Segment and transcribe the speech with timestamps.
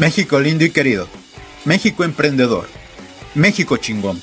[0.00, 1.08] México lindo y querido.
[1.66, 2.64] México emprendedor.
[3.34, 4.18] México chingón.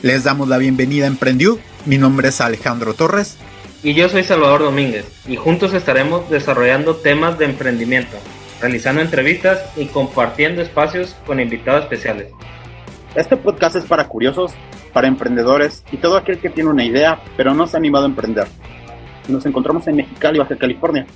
[0.00, 1.58] Les damos la bienvenida a Emprendió.
[1.84, 3.36] Mi nombre es Alejandro Torres.
[3.82, 5.04] Y yo soy Salvador Domínguez.
[5.28, 8.16] Y juntos estaremos desarrollando temas de emprendimiento,
[8.58, 12.28] realizando entrevistas y compartiendo espacios con invitados especiales.
[13.14, 14.52] Este podcast es para curiosos,
[14.94, 18.08] para emprendedores y todo aquel que tiene una idea pero no se ha animado a
[18.08, 18.46] emprender.
[19.28, 21.06] Nos encontramos en Mexicali, Baja California.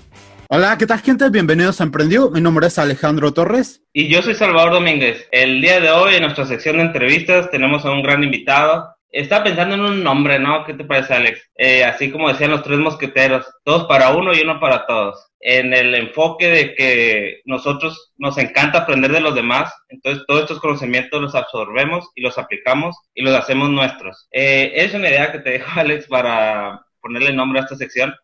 [0.49, 1.29] Hola, ¿qué tal gente?
[1.29, 2.31] Bienvenidos a Emprendió.
[2.31, 3.83] Mi nombre es Alejandro Torres.
[3.93, 5.27] Y yo soy Salvador Domínguez.
[5.33, 8.95] El día de hoy en nuestra sección de entrevistas tenemos a un gran invitado.
[9.11, 10.65] Está pensando en un nombre, ¿no?
[10.65, 11.51] ¿Qué te parece, Alex?
[11.57, 15.33] Eh, así como decían los tres mosqueteros, todos para uno y uno para todos.
[15.41, 20.61] En el enfoque de que nosotros nos encanta aprender de los demás, entonces todos estos
[20.61, 24.29] conocimientos los absorbemos y los aplicamos y los hacemos nuestros.
[24.31, 28.15] Eh, es una idea que te dejo, Alex, para ponerle nombre a esta sección.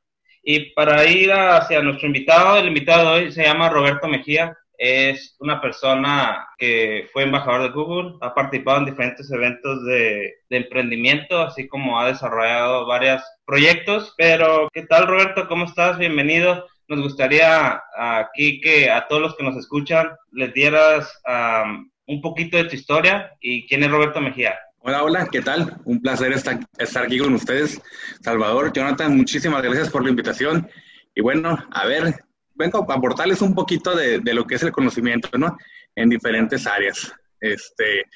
[0.42, 4.56] Y para ir hacia nuestro invitado, el invitado de hoy se llama Roberto Mejía.
[4.76, 10.56] Es una persona que fue embajador de Google, ha participado en diferentes eventos de, de
[10.56, 14.12] emprendimiento, así como ha desarrollado varios proyectos.
[14.16, 15.46] Pero, ¿qué tal Roberto?
[15.46, 15.98] ¿Cómo estás?
[15.98, 16.66] Bienvenido.
[16.88, 22.56] Nos gustaría aquí que a todos los que nos escuchan les dieras um, un poquito
[22.56, 24.58] de tu historia y quién es Roberto Mejía.
[24.84, 25.76] Hola, hola, ¿qué tal?
[25.84, 26.58] Un placer estar,
[27.04, 27.80] aquí con ustedes.
[28.20, 30.68] Salvador, Jonathan, muchísimas gracias por la invitación.
[31.14, 32.24] Y bueno, a ver,
[32.56, 35.56] vengo a aportarles un poquito de, lo que es el conocimiento, ¿no?
[35.94, 37.14] En diferentes áreas.
[37.38, 38.06] Este,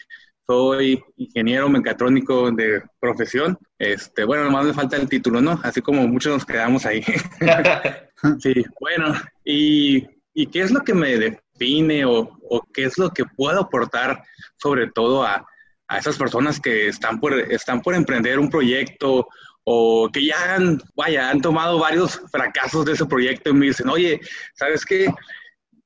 [0.45, 3.57] soy ingeniero mecatrónico de profesión.
[3.79, 5.61] Este, bueno, nomás me falta el título, ¿no?
[5.63, 7.01] Así como muchos nos quedamos ahí.
[8.41, 10.05] sí, bueno, y,
[10.49, 14.21] qué es lo que me define o, o qué es lo que puedo aportar
[14.57, 15.47] sobre todo a,
[15.89, 19.29] a esas personas que están por, están por emprender un proyecto
[19.65, 23.89] o que ya han, vaya, han tomado varios fracasos de ese proyecto y me dicen,
[23.89, 24.21] oye,
[24.55, 25.13] ¿sabes qué?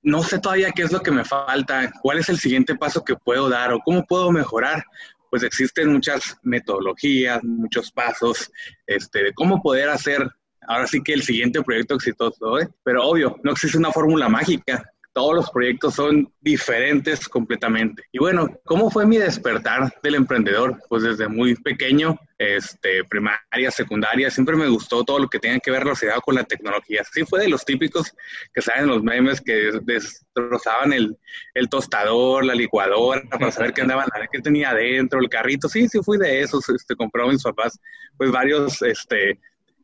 [0.02, 3.16] No sé todavía qué es lo que me falta, cuál es el siguiente paso que
[3.16, 4.84] puedo dar o cómo puedo mejorar.
[5.30, 8.50] Pues existen muchas metodologías, muchos pasos,
[8.86, 10.28] este, de cómo poder hacer
[10.66, 12.69] ahora sí que el siguiente proyecto exitoso, ¿eh?
[12.82, 14.84] pero obvio, no existe una fórmula mágica
[15.20, 18.04] todos los proyectos son diferentes completamente.
[18.10, 20.78] Y bueno, ¿cómo fue mi despertar del emprendedor?
[20.88, 25.70] Pues desde muy pequeño, este, primaria, secundaria, siempre me gustó todo lo que tenga que
[25.70, 27.03] ver relacionado con la tecnología.
[27.12, 28.14] Sí fue de los típicos
[28.54, 31.14] que saben los memes que destrozaban el,
[31.52, 35.69] el tostador, la licuadora, para saber qué andaban, qué tenía adentro, el carrito.
[35.69, 37.78] Sí, sí fui de esos, este, compró mis papás,
[38.16, 39.38] pues varios, este,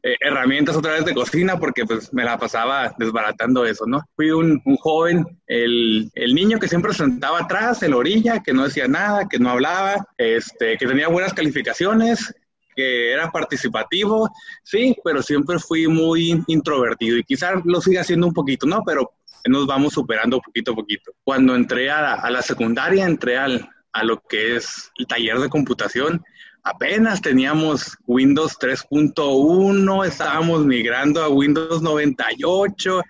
[0.06, 4.04] eh, herramientas otra vez de cocina porque pues me la pasaba desbaratando eso, ¿no?
[4.14, 8.62] Fui un, joven, el, el, niño que siempre sentaba atrás, en la orilla, que no
[8.62, 12.32] decía nada, que no hablaba, este, que tenía buenas calificaciones,
[12.76, 14.30] que era participativo,
[14.62, 18.84] sí, pero siempre fui muy introvertido y quizás lo siga haciendo un poquito, ¿no?
[18.86, 19.10] Pero
[19.48, 21.10] nos vamos superando poquito a poquito.
[21.24, 25.40] Cuando entré a la, a la secundaria, entré al, a lo que es el taller
[25.40, 26.22] de computación
[26.66, 33.02] apenas teníamos Windows 3.1, estábamos migrando a Windows 98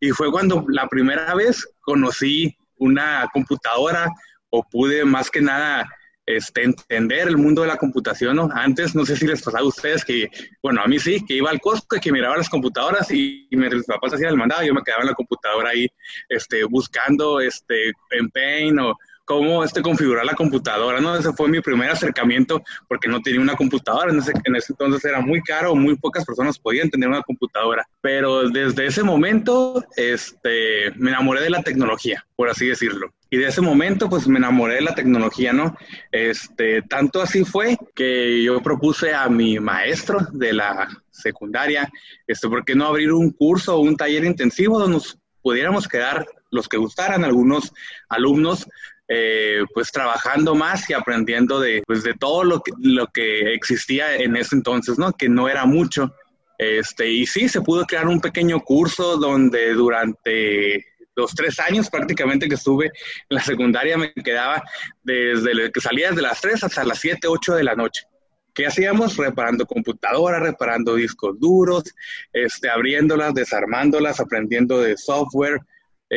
[0.00, 4.10] y fue cuando la primera vez conocí una computadora
[4.48, 5.86] o pude más que nada
[6.24, 8.50] este, entender el mundo de la computación.
[8.54, 10.30] Antes, no sé si les pasaba a ustedes que,
[10.62, 13.56] bueno, a mí sí, que iba al Costco y que miraba las computadoras y, y
[13.56, 15.86] mis papás hacían el mandado, yo me quedaba en la computadora ahí
[16.30, 21.16] este, buscando este, en Paint o cómo este, configurar la computadora, ¿no?
[21.16, 25.20] Ese fue mi primer acercamiento porque no tenía una computadora, en ese, en entonces era
[25.20, 31.10] muy caro, muy pocas personas podían tener una computadora, pero desde ese momento este, me
[31.10, 33.12] enamoré de la tecnología, por así decirlo.
[33.30, 35.76] Y de ese momento, pues me enamoré de la tecnología, ¿no?
[36.12, 41.90] Este, tanto así fue que yo propuse a mi maestro de la secundaria,
[42.28, 46.26] este, ¿por qué no abrir un curso o un taller intensivo donde nos pudiéramos quedar
[46.50, 47.72] los que gustaran, algunos
[48.08, 48.66] alumnos,
[49.08, 54.16] eh, pues trabajando más y aprendiendo de, pues, de todo lo que, lo que existía
[54.16, 55.12] en ese entonces, ¿no?
[55.12, 56.14] Que no era mucho.
[56.58, 60.84] Este, y sí, se pudo crear un pequeño curso donde durante
[61.16, 62.92] los tres años prácticamente que estuve en
[63.28, 64.62] la secundaria me quedaba
[65.02, 68.04] desde que salía desde las 3 hasta las 7, 8 de la noche.
[68.52, 69.16] ¿Qué hacíamos?
[69.16, 71.84] Reparando computadoras, reparando discos duros,
[72.32, 75.60] este, abriéndolas, desarmándolas, aprendiendo de software,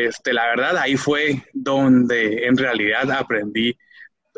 [0.06, 3.76] este, la verdad, ahí fue donde en realidad aprendí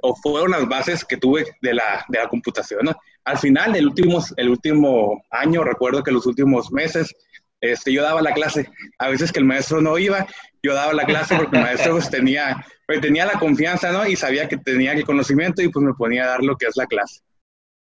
[0.01, 2.89] o fueron las bases que tuve de la, de la computación.
[3.25, 7.13] Al final, el último, el último año, recuerdo que los últimos meses,
[7.59, 8.69] este, yo daba la clase.
[8.97, 10.25] A veces que el maestro no iba,
[10.63, 14.07] yo daba la clase porque el maestro pues, tenía, pues, tenía la confianza ¿no?
[14.07, 16.77] y sabía que tenía el conocimiento y pues me ponía a dar lo que es
[16.77, 17.21] la clase.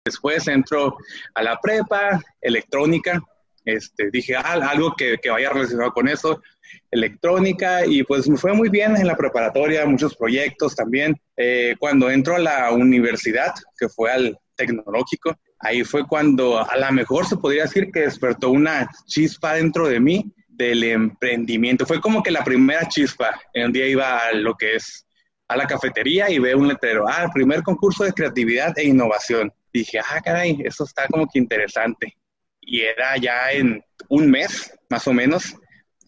[0.05, 0.97] Después entro
[1.35, 3.21] a la prepa, electrónica,
[3.65, 6.41] Este, dije, ah, algo que, que, vaya relacionado con eso,
[6.91, 11.21] electrónica, y pues me fue muy bien en la preparatoria, muchos proyectos también.
[11.37, 16.93] Eh, cuando entro a la universidad, que fue al tecnológico, ahí fue cuando a lo
[16.93, 21.87] mejor se podría decir que despertó una chispa dentro de mí del emprendimiento.
[21.87, 23.41] Fue como que la primera chispa.
[23.55, 25.07] Un día iba a lo que es
[25.47, 29.53] a la cafetería y veo un letrero, ah, primer concurso de creatividad e innovación.
[29.73, 32.17] Dije, ah, caray, esto está como que interesante.
[32.61, 35.55] Y era ya en un mes, más o menos.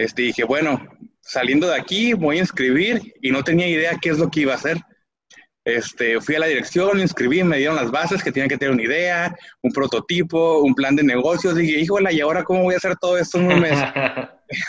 [0.01, 0.81] Este, dije, bueno,
[1.21, 4.55] saliendo de aquí voy a inscribir y no tenía idea qué es lo que iba
[4.55, 4.79] a hacer.
[5.63, 8.83] Este, fui a la dirección, inscribí, me dieron las bases que tenía que tener una
[8.83, 11.55] idea, un prototipo, un plan de negocios.
[11.55, 13.79] Dije, híjole, ¿y ahora cómo voy a hacer todo esto en un mes?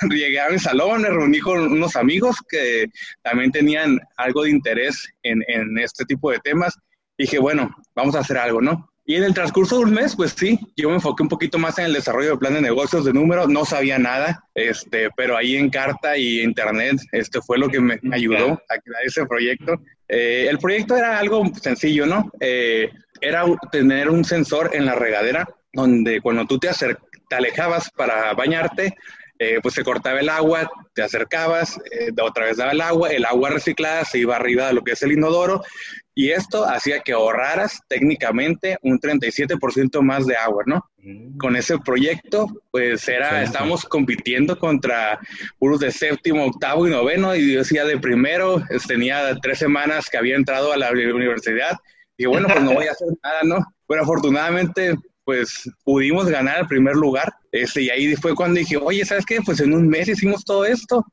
[0.10, 2.88] Llegué a mi salón, me reuní con unos amigos que
[3.22, 6.78] también tenían algo de interés en, en este tipo de temas.
[7.18, 8.91] Dije, bueno, vamos a hacer algo, ¿no?
[9.12, 11.78] Y en el transcurso de un mes, pues sí, yo me enfoqué un poquito más
[11.78, 15.58] en el desarrollo del plan de negocios de números, no sabía nada, este, pero ahí
[15.58, 19.82] en carta y internet, este fue lo que me, ayudó a crear ese proyecto.
[20.08, 22.32] Eh, el proyecto era algo sencillo, ¿no?
[22.40, 28.34] Eh, era tener un sensor en la regadera donde cuando tú te, te alejabas para
[28.34, 28.96] bañarte,
[29.44, 31.80] eh, pues se cortaba el agua, te acercabas,
[32.22, 35.02] otra vez daba el agua, el agua reciclada se iba arriba de lo que es
[35.02, 35.64] el inodoro
[36.14, 40.86] y esto hacía que ahorraras técnicamente un 37% más de agua, ¿no?
[40.98, 41.38] Mm.
[41.38, 45.20] Con ese proyecto, pues era, estábamos compitiendo contra
[45.58, 50.18] puros de séptimo, octavo y noveno, y yo decía de primero, tenía tres semanas que
[50.18, 51.80] había entrado a la universidad,
[52.16, 53.66] y bueno, pues no voy a hacer nada, ¿no?
[53.88, 59.06] Pero afortunadamente, pues pudimos ganar el primer lugar, este, y ahí fue cuando dije, oye,
[59.06, 59.40] ¿sabes qué?
[59.46, 61.06] Pues en un mes hicimos todo esto,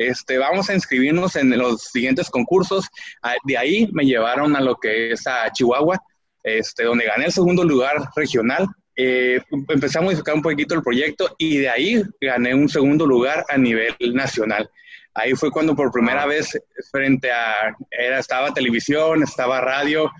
[0.00, 2.88] este, vamos a inscribirnos en los siguientes concursos.
[3.22, 5.98] Ah, de ahí me llevaron a lo que es a Chihuahua,
[6.42, 8.66] este, donde gané el segundo lugar regional.
[8.96, 13.44] Eh, empecé a modificar un poquito el proyecto y de ahí gané un segundo lugar
[13.50, 14.70] a nivel nacional.
[15.12, 16.58] Ahí fue cuando por primera vez
[16.90, 20.10] frente a, era, estaba televisión, estaba radio,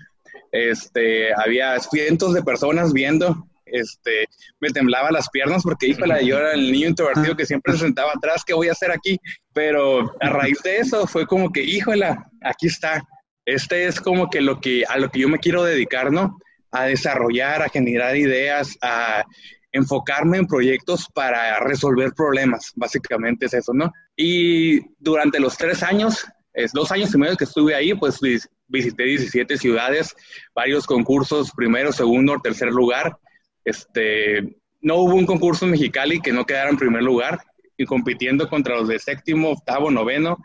[0.51, 4.25] este, había cientos de personas viendo este,
[4.59, 8.11] me temblaba las piernas porque, híjole, yo era el niño introvertido que siempre se sentaba
[8.13, 9.17] atrás, ¿qué voy a hacer aquí?
[9.53, 13.01] Pero a raíz de eso fue como que, híjole, aquí está.
[13.45, 16.37] Este es como que lo que, a lo que yo me quiero dedicar, ¿no?
[16.71, 19.23] A desarrollar, a generar ideas, a
[19.71, 23.91] enfocarme en proyectos para resolver problemas, básicamente es eso, ¿no?
[24.15, 28.19] Y durante los tres años, es dos años y medio que estuve ahí, pues
[28.67, 30.13] visité 17 ciudades,
[30.53, 33.17] varios concursos, primero, segundo, tercer lugar,
[33.65, 37.39] este, no hubo un concurso en Mexicali que no quedara en primer lugar
[37.77, 40.37] y compitiendo contra los de séptimo, octavo, noveno,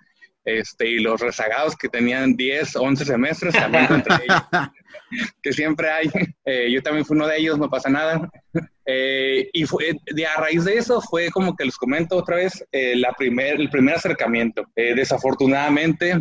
[0.46, 4.42] este, y los rezagados que tenían 10, 11 semestres, también ellos,
[5.42, 6.08] que siempre hay.
[6.44, 8.30] Eh, yo también fui uno de ellos, no pasa nada.
[8.86, 12.64] Eh, y fue, de, a raíz de eso fue como que les comento otra vez
[12.70, 14.64] eh, la primer, el primer acercamiento.
[14.76, 16.14] desafortunadamente,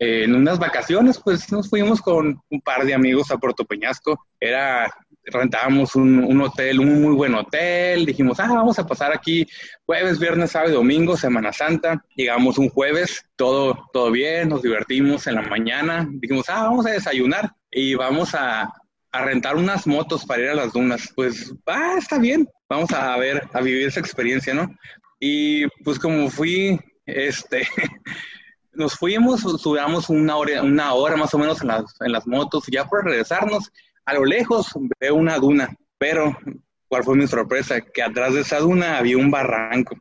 [0.00, 4.26] en unas vacaciones, pues nos fuimos con un par de amigos a Puerto Peñasco.
[4.40, 4.92] Era
[5.30, 9.46] rentábamos un, hotel, un muy buen hotel, dijimos, ah, vamos a pasar aquí
[9.86, 12.04] jueves, viernes, sábado y domingo, Semana Santa.
[12.14, 16.90] Llegamos un jueves, todo, todo bien, nos divertimos en la mañana, dijimos, ah, vamos a
[16.90, 18.72] desayunar y vamos a,
[19.12, 21.12] a rentar unas motos para ir a las dunas.
[21.14, 24.68] Pues, ah, está bien, vamos a ver, a vivir esa experiencia, ¿no?
[25.20, 27.66] Y pues como fui, este...
[28.78, 32.68] nos fuimos, subíamos una hora, una hora más o menos en las, en las motos
[32.68, 33.72] y ya por regresarnos
[34.08, 36.34] a lo lejos veo una duna, pero
[36.88, 37.78] ¿cuál fue mi sorpresa?
[37.82, 39.98] Que atrás de esa duna había un barranco.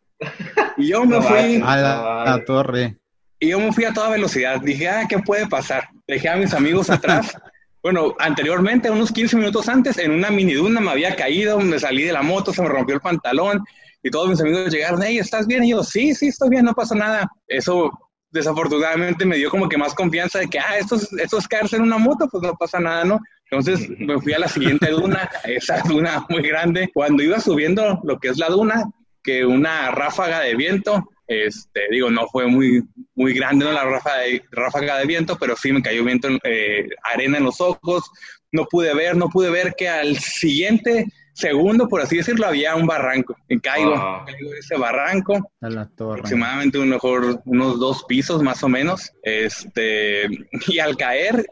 [0.77, 2.95] Y yo me fui a la, torre.
[3.37, 4.61] Y yo me fui a toda velocidad.
[4.61, 5.89] Dije, ah, ¿qué puede pasar?
[6.07, 7.37] Dejé a mis amigos atrás.
[7.83, 12.03] bueno, anteriormente, unos 15 minutos antes, en una mini duna me había caído, me salí
[12.03, 13.61] de la moto, se me rompió el pantalón
[14.03, 15.65] y todos mis amigos llegaron, hey, ¿estás bien?
[15.65, 17.29] Y yo, sí, sí, estoy bien, no pasa nada.
[17.45, 17.91] Eso
[18.31, 21.75] desafortunadamente me dio como que más confianza de que, ah, esto es, esto es caerse
[21.75, 23.19] en una moto, pues no pasa nada, ¿no?
[23.49, 26.89] Entonces me fui a la siguiente duna, esa duna muy grande.
[26.93, 28.83] Cuando iba subiendo lo que es la duna,
[29.23, 32.83] que una ráfaga de viento, este, digo, no fue muy,
[33.15, 33.71] muy grande ¿no?
[33.71, 37.59] la ráfaga de, ráfaga de viento, pero sí me cayó viento, eh, arena en los
[37.59, 38.09] ojos,
[38.51, 42.87] no pude ver, no pude ver que al siguiente segundo, por así decirlo, había un
[42.87, 43.35] barranco.
[43.47, 44.23] Y caigo, ah.
[44.25, 45.51] caigo ese barranco.
[45.61, 46.19] A la torre.
[46.19, 49.11] Aproximadamente un mejor, unos dos pisos más o menos.
[49.21, 50.27] Este,
[50.67, 51.45] y al caer,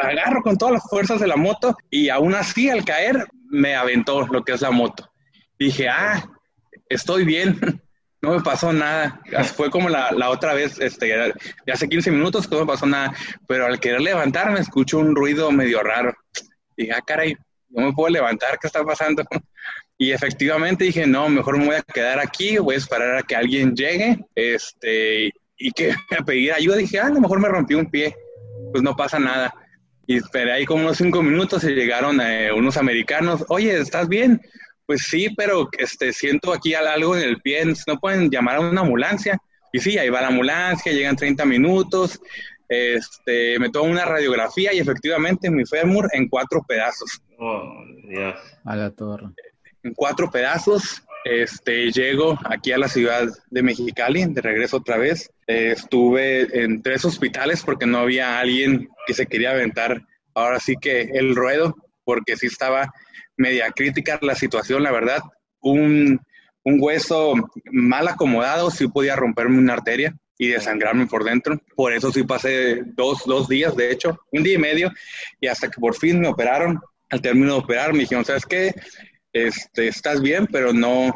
[0.00, 4.26] agarro con todas las fuerzas de la moto y aún así al caer me aventó
[4.26, 5.10] lo que es la moto.
[5.58, 6.28] Dije, ah,
[6.88, 7.58] estoy bien,
[8.22, 9.20] no me pasó nada.
[9.54, 12.86] Fue como la, la otra vez, este, de hace 15 minutos que no me pasó
[12.86, 13.14] nada,
[13.46, 16.14] pero al querer levantarme escucho un ruido medio raro.
[16.76, 17.36] Dije, ah, caray,
[17.70, 19.22] no me puedo levantar, ¿qué está pasando?
[20.02, 23.36] Y efectivamente dije, no, mejor me voy a quedar aquí, voy a esperar a que
[23.36, 26.76] alguien llegue, este, y que me pedir ayuda.
[26.76, 28.16] Dije, ah, a lo mejor me rompí un pie,
[28.72, 29.54] pues no pasa nada.
[30.10, 33.44] Y esperé ahí como unos cinco minutos y llegaron eh, unos americanos.
[33.46, 34.40] Oye, ¿estás bien?
[34.84, 38.80] Pues sí, pero este, siento aquí algo en el pie, ¿no pueden llamar a una
[38.80, 39.38] ambulancia?
[39.72, 42.20] Y sí, ahí va la ambulancia, llegan 30 minutos,
[42.68, 47.22] este, me tomo una radiografía y efectivamente mi fémur en cuatro pedazos.
[47.38, 47.72] Oh,
[48.08, 48.34] Dios.
[48.64, 49.28] A la torre.
[49.84, 55.30] En cuatro pedazos, este, llego aquí a la ciudad de Mexicali, de regreso otra vez.
[55.46, 60.02] Estuve en tres hospitales porque no había alguien que se quería aventar.
[60.34, 61.74] Ahora sí que el ruedo,
[62.04, 62.92] porque sí estaba
[63.36, 65.20] media crítica la situación, la verdad.
[65.60, 66.20] Un,
[66.64, 67.34] un hueso
[67.70, 71.60] mal acomodado sí podía romperme una arteria y desangrarme por dentro.
[71.76, 74.90] Por eso sí pasé dos, dos días, de hecho, un día y medio,
[75.38, 76.80] y hasta que por fin me operaron.
[77.10, 78.72] Al término de operar me dijeron, ¿sabes qué?
[79.32, 81.08] Este, estás bien, pero no,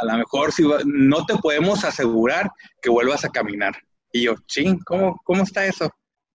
[0.00, 3.74] a lo mejor si no te podemos asegurar que vuelvas a caminar.
[4.12, 5.90] Y yo, ching, ¿cómo, ¿cómo está eso?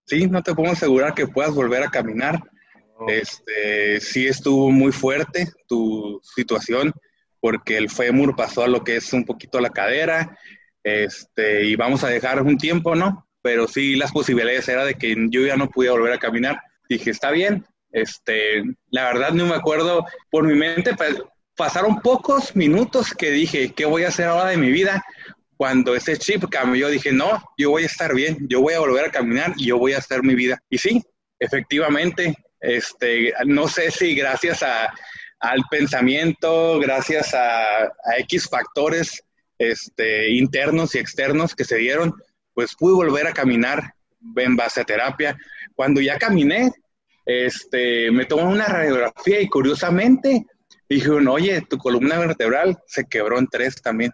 [0.05, 2.41] Sí, no te podemos asegurar que puedas volver a caminar.
[3.07, 6.93] Este, sí estuvo muy fuerte tu situación
[7.43, 10.37] porque el fémur pasó a lo que es un poquito la cadera,
[10.81, 13.27] este, y vamos a dejar un tiempo, ¿no?
[13.41, 16.61] Pero sí las posibilidades era de que yo ya no pudiera volver a caminar.
[16.87, 20.95] Dije, está bien, este, la verdad no me acuerdo, por mi mente
[21.55, 25.03] pasaron pocos minutos que dije, ¿qué voy a hacer ahora de mi vida?
[25.55, 29.05] Cuando ese chip cambió, dije, no, yo voy a estar bien, yo voy a volver
[29.05, 30.59] a caminar y yo voy a hacer mi vida.
[30.69, 31.01] Y sí,
[31.39, 34.91] efectivamente, este, no sé si gracias a,
[35.39, 39.23] al pensamiento, gracias a, X factores
[39.59, 42.13] este, internos y externos que se dieron,
[42.53, 43.93] pues pude volver a caminar
[44.35, 45.37] en base a terapia.
[45.75, 46.71] Cuando ya caminé,
[47.25, 50.45] este, me tomó una radiografía y curiosamente
[50.89, 54.11] dijeron, oye, tu columna vertebral se quebró en tres también.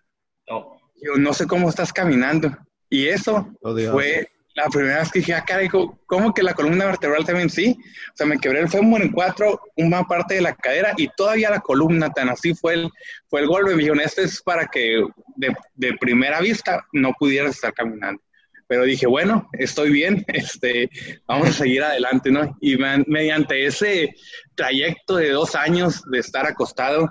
[0.49, 0.79] Oh.
[1.01, 2.55] Yo no sé cómo estás caminando.
[2.89, 6.53] Y eso Oh, fue la primera vez que dije, ah, caray, ¿cómo- ¿cómo que la
[6.53, 7.77] columna vertebral también sí?
[7.79, 11.49] O sea, me quebré el fémur en cuatro, una parte de la cadera y todavía
[11.51, 12.89] la columna, tan así fue el,
[13.29, 13.71] fue el golpe.
[13.71, 15.03] Me dijeron, esto es para que
[15.35, 18.21] de, de primera vista no pudieras estar caminando.
[18.69, 20.89] Pero dije, bueno, estoy bien, este,
[21.27, 22.57] vamos a seguir adelante, ¿no?
[22.61, 24.11] Y me- mediante ese
[24.55, 27.09] trayecto de dos años de estar acostado,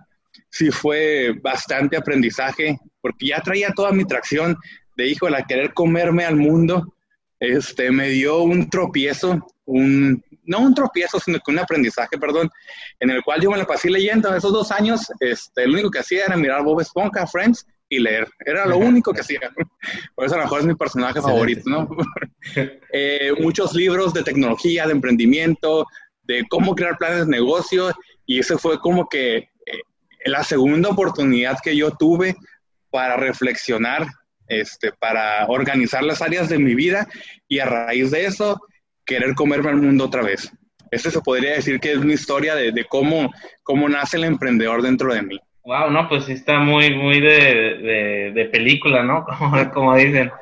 [0.50, 4.56] sí fue bastante aprendizaje, porque ya traía toda mi tracción
[4.96, 6.94] de, hijo, la querer comerme al mundo,
[7.40, 12.50] este, me dio un tropiezo, un, no un tropiezo, sino que un aprendizaje, perdón,
[13.00, 16.00] en el cual yo me la pasé leyendo esos dos años, este, lo único que
[16.00, 19.40] hacía era mirar Bob Esponja, Friends y leer, era lo único que hacía.
[20.14, 21.62] Por eso a lo mejor es mi personaje Excelente.
[21.62, 21.88] favorito, ¿no?
[22.92, 25.86] Eh, muchos libros de tecnología, de emprendimiento,
[26.22, 27.92] de cómo crear planes de negocio,
[28.24, 29.48] y ese fue como que eh,
[30.24, 32.36] la segunda oportunidad que yo tuve
[32.90, 34.06] para reflexionar,
[34.46, 37.06] este, para organizar las áreas de mi vida
[37.48, 38.60] y a raíz de eso
[39.04, 40.50] querer comerme al mundo otra vez.
[40.90, 43.30] Ese se podría decir que es mi historia de, de cómo,
[43.62, 45.38] cómo nace el emprendedor dentro de mí.
[45.68, 49.26] Wow, no, pues sí está muy, muy de, de, de película, ¿no?
[49.38, 50.32] Como, como dicen.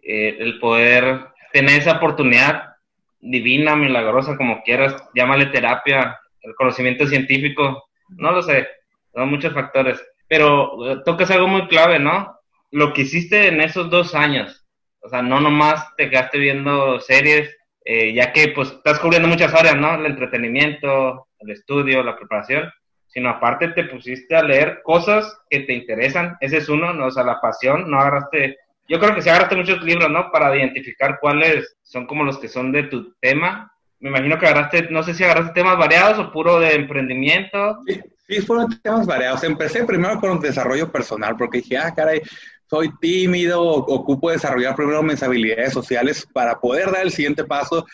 [0.00, 2.76] Eh, el poder tener esa oportunidad
[3.20, 8.68] divina, milagrosa, como quieras, llámale terapia, el conocimiento científico, no lo sé,
[9.12, 10.00] son muchos factores.
[10.28, 12.38] Pero eh, tocas algo muy clave, ¿no?
[12.70, 14.64] Lo que hiciste en esos dos años,
[15.00, 19.52] o sea, no nomás te quedaste viendo series, eh, ya que pues estás cubriendo muchas
[19.52, 19.94] áreas, ¿no?
[19.96, 22.70] El entretenimiento, el estudio, la preparación,
[23.14, 27.06] sino aparte te pusiste a leer cosas que te interesan, ese es uno, ¿no?
[27.06, 30.30] o sea, la pasión, no agarraste, yo creo que sí agarraste muchos libros, ¿no?
[30.32, 33.72] Para identificar cuáles son como los que son de tu tema.
[34.00, 37.78] Me imagino que agarraste, no sé si agarraste temas variados o puro de emprendimiento.
[37.86, 39.42] Sí, sí, fueron temas variados.
[39.44, 42.20] Empecé primero con desarrollo personal, porque dije, ah, caray,
[42.68, 47.86] soy tímido, ocupo desarrollar primero mis habilidades sociales para poder dar el siguiente paso,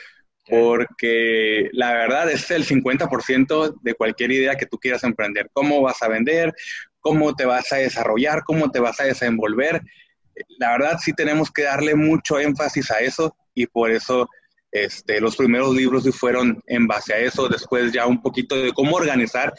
[0.49, 5.51] porque la verdad es el 50% de cualquier idea que tú quieras emprender.
[5.53, 6.53] ¿Cómo vas a vender?
[7.01, 8.43] ¿Cómo te vas a desarrollar?
[8.45, 9.81] ¿Cómo te vas a desenvolver?
[10.59, 14.29] La verdad sí tenemos que darle mucho énfasis a eso y por eso
[14.73, 18.97] este, los primeros libros fueron en base a eso, después ya un poquito de cómo
[18.97, 19.53] organizar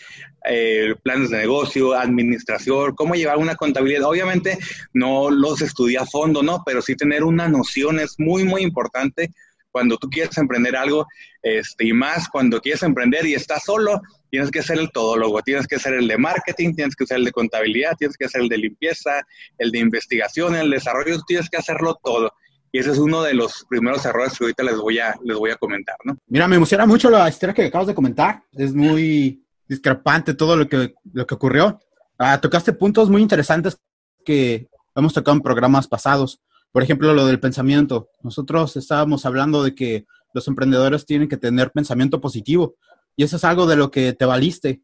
[0.45, 4.05] eh, planes de negocio, administración, cómo llevar una contabilidad.
[4.05, 4.57] Obviamente
[4.93, 6.63] no los estudié a fondo, ¿no?
[6.65, 9.31] Pero sí tener una noción es muy, muy importante
[9.71, 11.07] cuando tú quieres emprender algo,
[11.41, 15.67] este, y más cuando quieres emprender y estás solo, tienes que ser el todólogo, tienes
[15.67, 18.49] que ser el de marketing, tienes que ser el de contabilidad, tienes que ser el
[18.49, 19.11] de limpieza,
[19.57, 22.31] el de investigación, el desarrollo, tienes que hacerlo todo.
[22.71, 25.51] Y ese es uno de los primeros errores que ahorita les voy a, les voy
[25.51, 26.17] a comentar, ¿no?
[26.27, 28.43] Mira, me emociona mucho la historia que acabas de comentar.
[28.53, 31.79] Es muy discrepante todo lo que, lo que ocurrió.
[32.17, 33.77] Ah, tocaste puntos muy interesantes
[34.23, 36.39] que hemos tocado en programas pasados.
[36.71, 38.09] Por ejemplo, lo del pensamiento.
[38.23, 42.75] Nosotros estábamos hablando de que los emprendedores tienen que tener pensamiento positivo
[43.15, 44.81] y eso es algo de lo que te valiste.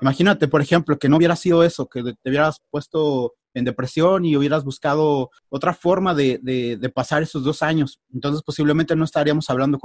[0.00, 4.36] Imagínate, por ejemplo, que no hubiera sido eso, que te hubieras puesto en depresión y
[4.36, 8.00] hubieras buscado otra forma de, de, pasar esos dos años.
[8.14, 9.78] Entonces, posiblemente no estaríamos hablando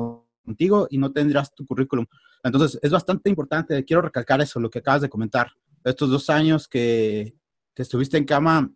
[0.45, 2.05] contigo y no tendrías tu currículum.
[2.43, 5.51] Entonces, es bastante importante, quiero recalcar eso, lo que acabas de comentar.
[5.83, 7.33] Estos dos años que,
[7.73, 8.71] que estuviste en cama,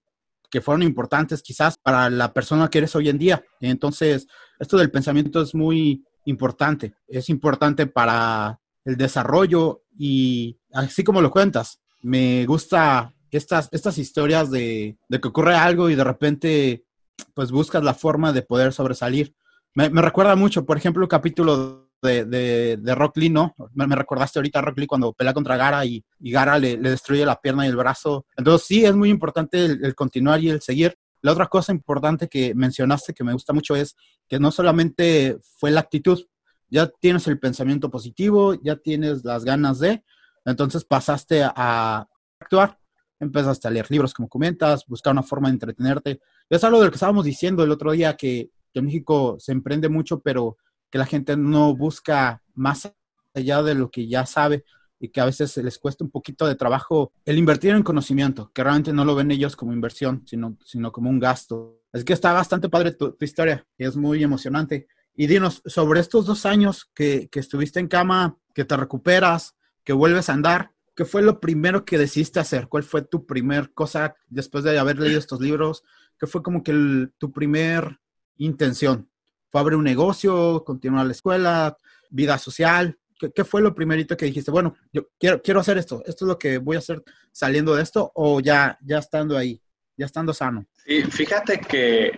[0.49, 3.43] que fueron importantes quizás para la persona que eres hoy en día.
[3.59, 4.27] Entonces,
[4.59, 6.93] esto del pensamiento es muy importante.
[7.07, 14.49] Es importante para el desarrollo y así como lo cuentas, me gusta estas, estas historias
[14.51, 16.85] de, que ocurre algo y de repente
[17.33, 19.35] pues buscas la forma de poder sobresalir.
[19.73, 23.55] Me, recuerda mucho, por ejemplo, el capítulo de, de, Rock Lee, ¿no?
[23.73, 27.39] Me, recordaste ahorita a Rock Lee cuando pelea contra Gara y, Gara le, destruye la
[27.39, 28.25] pierna y el brazo.
[28.35, 30.97] Entonces sí, es muy importante el, continuar y el seguir.
[31.21, 33.95] La otra cosa importante que mencionaste que me gusta mucho es
[34.27, 36.23] que no solamente fue la actitud,
[36.69, 40.03] ya tienes el pensamiento positivo, ya tienes las ganas de,
[40.45, 42.07] entonces pasaste a
[42.39, 42.77] actuar,
[43.19, 46.19] empezaste a leer libros, como comentas, buscar una forma de entretenerte.
[46.49, 49.89] Es algo de lo que estábamos diciendo el otro día, que, en México se emprende
[49.89, 50.55] mucho, pero
[50.89, 52.91] que la gente no busca más
[53.33, 54.63] allá de lo que ya sabe
[54.99, 58.63] y que a veces les cuesta un poquito de trabajo el invertir en conocimiento, que
[58.63, 61.81] realmente no lo ven ellos como inversión, sino, sino como un gasto.
[61.93, 64.87] Es que está bastante padre tu, historia y es muy emocionante.
[65.15, 70.29] Y dinos, sobre estos dos años que, estuviste en cama, que te recuperas, que vuelves
[70.29, 72.67] a andar, ¿qué fue lo primero que decidiste hacer?
[72.67, 75.83] ¿Cuál fue tu primer cosa después de haber leído estos libros?
[76.19, 77.99] ¿Qué fue como que tu primer
[78.37, 79.09] intención?
[79.49, 81.77] ¿Fue abrir un negocio, continuar la escuela,
[82.09, 82.97] vida social?
[83.33, 84.51] ¿Qué, fue lo primerito que dijiste?
[84.51, 87.83] Bueno, yo quiero, quiero hacer esto, esto es lo que voy a hacer saliendo de
[87.83, 89.59] esto o ya, ya estando ahí,
[89.97, 90.67] ya estando sano.
[90.85, 92.11] Sí, fíjate que,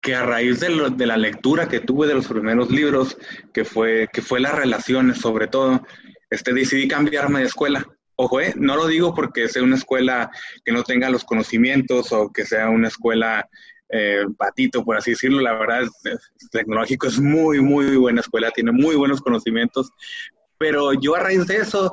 [0.00, 3.16] que a raíz de, la lectura que tuve de los primeros libros,
[3.52, 5.82] que fue, que fue las relaciones sobre todo,
[6.30, 7.86] este, decidí cambiarme de escuela.
[8.16, 10.30] Ojo, eh, no lo digo porque sea una escuela
[10.64, 13.48] que no tenga los conocimientos o que sea una escuela
[13.90, 15.40] eh, patito, por así decirlo.
[15.40, 15.88] La verdad,
[16.50, 19.90] tecnológico es muy, muy buena escuela, tiene muy buenos conocimientos.
[20.58, 21.92] Pero yo a raíz de eso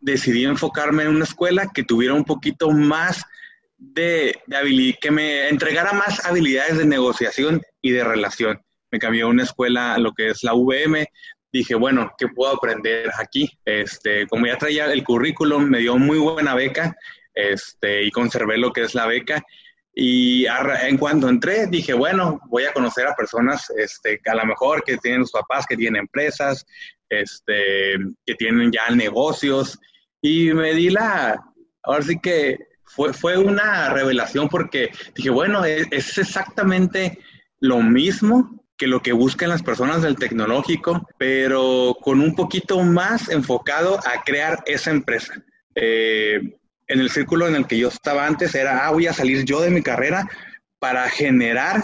[0.00, 3.24] decidí enfocarme en una escuela que tuviera un poquito más
[3.78, 8.60] de, de que me entregara más habilidades de negociación y de relación.
[8.90, 11.06] Me cambió a una escuela, lo que es la VM.
[11.52, 13.50] Dije, bueno, ¿qué puedo aprender aquí?
[13.64, 16.94] Este, como ya traía el currículum, me dio muy buena beca
[17.34, 19.42] este, y conservé lo que es la beca.
[19.94, 24.82] Y en cuanto entré, dije, bueno, voy a conocer a personas este, a lo mejor
[24.82, 26.66] que tienen sus papás, que tienen empresas,
[27.08, 29.78] este, que tienen ya negocios.
[30.20, 31.38] Y me di la,
[31.84, 37.18] ahora sí que fue, fue una revelación porque dije, bueno, es, es exactamente
[37.60, 43.28] lo mismo que lo que buscan las personas del tecnológico, pero con un poquito más
[43.28, 45.34] enfocado a crear esa empresa.
[45.74, 46.56] Eh,
[46.94, 49.60] en el círculo en el que yo estaba antes era, ah, voy a salir yo
[49.60, 50.28] de mi carrera
[50.78, 51.82] para generar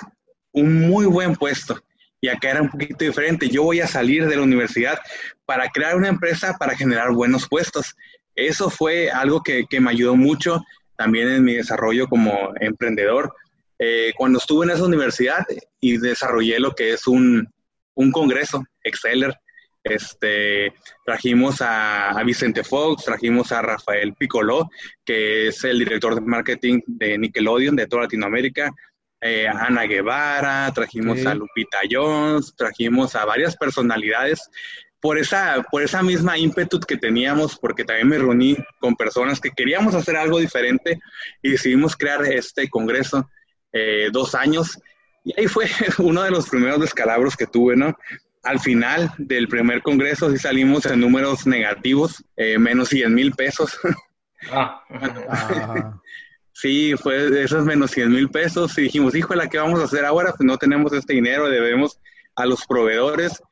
[0.52, 1.80] un muy buen puesto.
[2.20, 3.48] Y acá era un poquito diferente.
[3.48, 5.00] Yo voy a salir de la universidad
[5.44, 7.96] para crear una empresa para generar buenos puestos.
[8.36, 10.62] Eso fue algo que, que me ayudó mucho
[10.96, 13.34] también en mi desarrollo como emprendedor.
[13.80, 15.44] Eh, cuando estuve en esa universidad
[15.80, 17.48] y desarrollé lo que es un,
[17.94, 19.34] un congreso, Exceller,
[19.82, 24.68] este, trajimos a, Vicente Fox, trajimos a Rafael Picoló,
[25.04, 28.70] que es el director de marketing de Nickelodeon de toda Latinoamérica,
[29.22, 34.48] eh, a Ana Guevara, trajimos a Lupita Jones, trajimos a varias personalidades
[35.00, 39.50] por esa, por esa misma ímpetu que teníamos, porque también me reuní con personas que
[39.50, 40.98] queríamos hacer algo diferente
[41.42, 43.28] y decidimos crear este congreso
[43.72, 44.78] eh, dos años.
[45.24, 45.66] Y ahí fue
[45.98, 47.96] uno de los primeros descalabros que tuve, ¿no?
[48.42, 53.78] Al final del primer congreso sí salimos en números negativos, eh, menos 100 mil pesos.
[54.50, 54.82] Ah.
[56.52, 60.32] sí, fue esos menos 100 mil pesos y dijimos, híjole, ¿qué vamos a hacer ahora?
[60.32, 62.00] Pues no tenemos este dinero, debemos
[62.36, 63.42] a los proveedores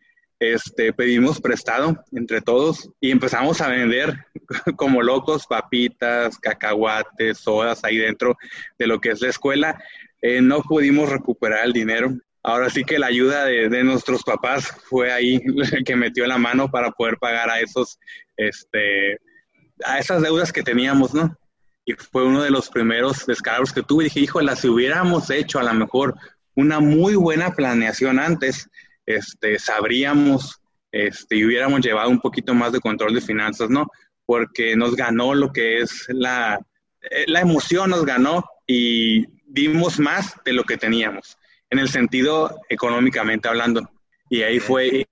[0.40, 4.26] este, pedimos prestado entre todos y empezamos a vender
[4.76, 8.36] como locos papitas, cacahuates, sodas ahí dentro
[8.78, 9.82] de lo que es la escuela.
[10.22, 12.16] Eh, no pudimos recuperar el dinero.
[12.48, 15.38] Ahora sí que la ayuda de, nuestros papás fue ahí
[15.84, 17.98] que metió la mano para poder pagar a esos,
[18.38, 19.18] este,
[19.84, 21.36] a esas deudas que teníamos, ¿no?
[21.84, 24.04] Y fue uno de los primeros descargos que tuve.
[24.04, 26.14] Dije, híjole, si hubiéramos hecho a lo mejor
[26.54, 28.66] una muy buena planeación antes,
[29.04, 30.58] este, sabríamos
[30.90, 33.88] este, y hubiéramos llevado un poquito más de control de finanzas, ¿no?
[34.24, 36.58] Porque nos ganó lo que es la,
[37.02, 41.37] eh, la emoción nos ganó y dimos más de lo que teníamos,
[41.70, 43.90] en el sentido económicamente hablando.
[44.30, 45.06] Y ahí fue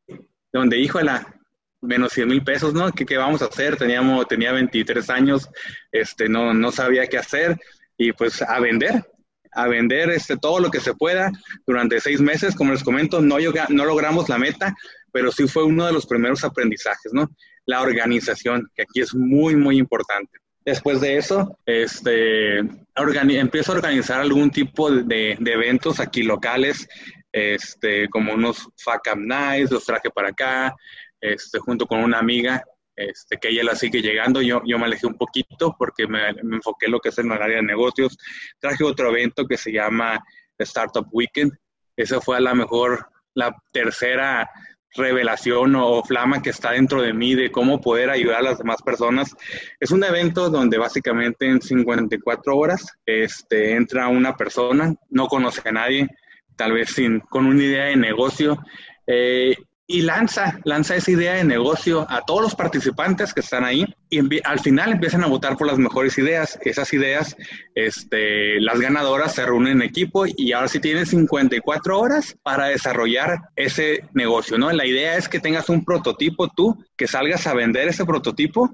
[0.52, 1.36] donde, la
[1.82, 2.90] menos 100 mil pesos, ¿no?
[2.92, 3.76] ¿Qué, ¿Qué, vamos a hacer?
[3.76, 5.48] Teníamos, tenía 23 años,
[5.92, 7.58] este, no, no sabía qué hacer
[7.96, 9.04] y pues a vender,
[9.52, 11.30] a vender este, todo lo que se pueda
[11.66, 12.54] durante seis meses.
[12.54, 13.36] Como les comento, no,
[13.68, 14.74] no logramos la meta,
[15.12, 17.30] pero sí fue uno de los primeros aprendizajes, ¿no?
[17.66, 20.38] La organización, que aquí es muy, muy importante.
[20.66, 26.88] Después de eso, este, empiezo a organizar algún tipo de, eventos aquí locales,
[27.30, 30.74] este, como unos FACAM Nights, los traje para acá,
[31.20, 32.64] este, junto con una amiga,
[32.96, 34.42] este, que ella la sigue llegando.
[34.42, 37.30] Yo, yo me alejé un poquito porque me, me enfoqué en lo que es en
[37.30, 38.18] el área de negocios.
[38.58, 40.18] Traje otro evento que se llama
[40.58, 41.52] Startup Weekend.
[41.96, 44.50] Esa fue a lo mejor la tercera
[44.94, 48.82] revelación o flama que está dentro de mí de cómo poder ayudar a las demás
[48.82, 49.36] personas.
[49.80, 55.72] Es un evento donde básicamente en 54 horas este, entra una persona, no conoce a
[55.72, 56.08] nadie,
[56.56, 58.58] tal vez sin, con una idea de negocio,
[59.06, 59.56] eh,
[59.88, 64.20] y lanza, lanza esa idea de negocio a todos los participantes que están ahí y
[64.44, 66.58] al final empiezan a votar por las mejores ideas.
[66.62, 67.36] Esas ideas,
[67.76, 73.38] este, las ganadoras se reúnen en equipo y ahora sí tienen 54 horas para desarrollar
[73.54, 74.72] ese negocio, ¿no?
[74.72, 78.70] La idea es que tengas un prototipo tú, que salgas a vender ese prototipo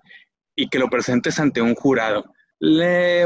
[0.57, 2.25] y que lo presentes ante un jurado.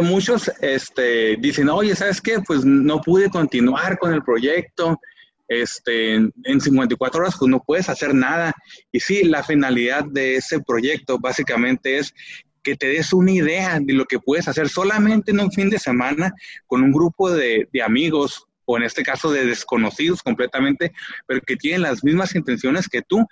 [0.03, 2.41] Muchos este, dicen, oye, ¿sabes qué?
[2.41, 4.99] Pues no pude continuar con el proyecto,
[5.49, 8.55] este, en, 54 horas pues no puedes hacer nada.
[8.93, 12.15] Y sí, la finalidad de ese proyecto básicamente es
[12.63, 15.79] que te des una idea de lo que puedes hacer solamente en un fin de
[15.79, 16.33] semana
[16.67, 20.93] con un grupo de, de amigos o en este caso de desconocidos completamente,
[21.27, 23.25] pero que tienen las mismas intenciones que tú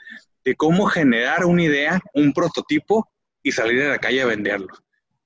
[0.44, 3.10] de cómo generar una idea, un prototipo
[3.42, 4.68] y salir a la calle a venderlo.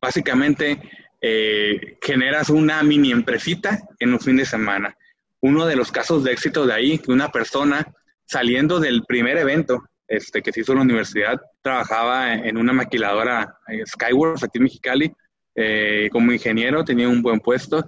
[0.01, 0.81] Básicamente,
[1.21, 4.97] eh, generas una mini empresita en un fin de semana
[5.41, 7.87] uno de los casos de éxito de ahí, que una persona
[8.25, 13.59] saliendo del primer evento este, que se hizo en la universidad, trabajaba en una maquiladora
[13.69, 15.13] eh, Skyworks aquí en Mexicali,
[15.55, 17.85] eh, como ingeniero, tenía un buen puesto.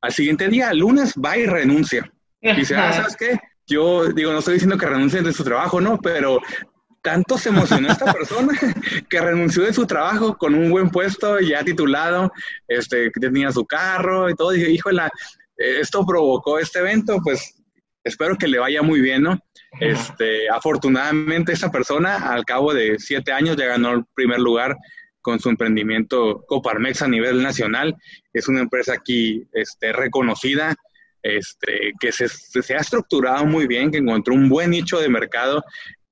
[0.00, 2.10] Al siguiente día, lunes, va y renuncia.
[2.40, 3.38] Dice, ah, ¿sabes qué?
[3.66, 5.98] Yo digo, no estoy diciendo que renuncien de su trabajo, ¿no?
[5.98, 6.40] Pero
[7.02, 8.56] tanto se emocionó esta persona
[9.10, 12.32] que renunció de su trabajo con un buen puesto, ya titulado,
[12.66, 14.52] este, tenía su carro y todo.
[14.52, 15.02] Dije, híjole,
[15.58, 17.54] esto provocó este evento, pues
[18.04, 19.38] espero que le vaya muy bien, ¿no?
[19.80, 24.76] Este, afortunadamente esa persona al cabo de siete años ya ganó el primer lugar
[25.20, 27.94] con su emprendimiento Coparmex a nivel nacional.
[28.32, 30.74] Es una empresa aquí este, reconocida,
[31.22, 35.62] este, que se, se, ha estructurado muy bien, que encontró un buen nicho de mercado,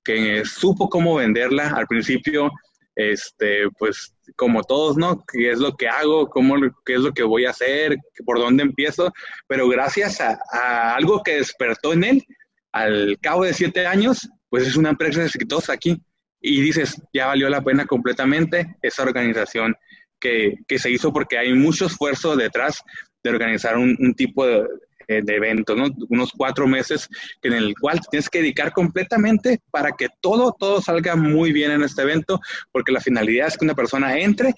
[0.04, 1.70] que supo cómo venderla.
[1.70, 2.50] Al principio
[2.96, 5.24] este, pues como todos, ¿no?
[5.30, 6.28] ¿Qué es lo que hago?
[6.28, 7.96] ¿Cómo, ¿Qué es lo que voy a hacer?
[8.24, 9.12] ¿Por dónde empiezo?
[9.46, 12.24] Pero gracias a, algo que despertó en él,
[12.72, 16.02] al cabo de siete años, pues es una empresa exitosa aquí.
[16.40, 19.74] Y dices, ya valió la pena completamente esa organización
[20.18, 22.82] que, que se hizo porque hay mucho esfuerzo detrás
[23.26, 24.66] de organizar un, tipo de,
[25.08, 25.88] de evento, ¿no?
[26.08, 27.08] Unos cuatro meses
[27.42, 31.82] en el cual tienes que dedicar completamente para que todo, todo salga muy bien en
[31.82, 32.40] este evento,
[32.72, 34.54] porque la finalidad es que una persona entre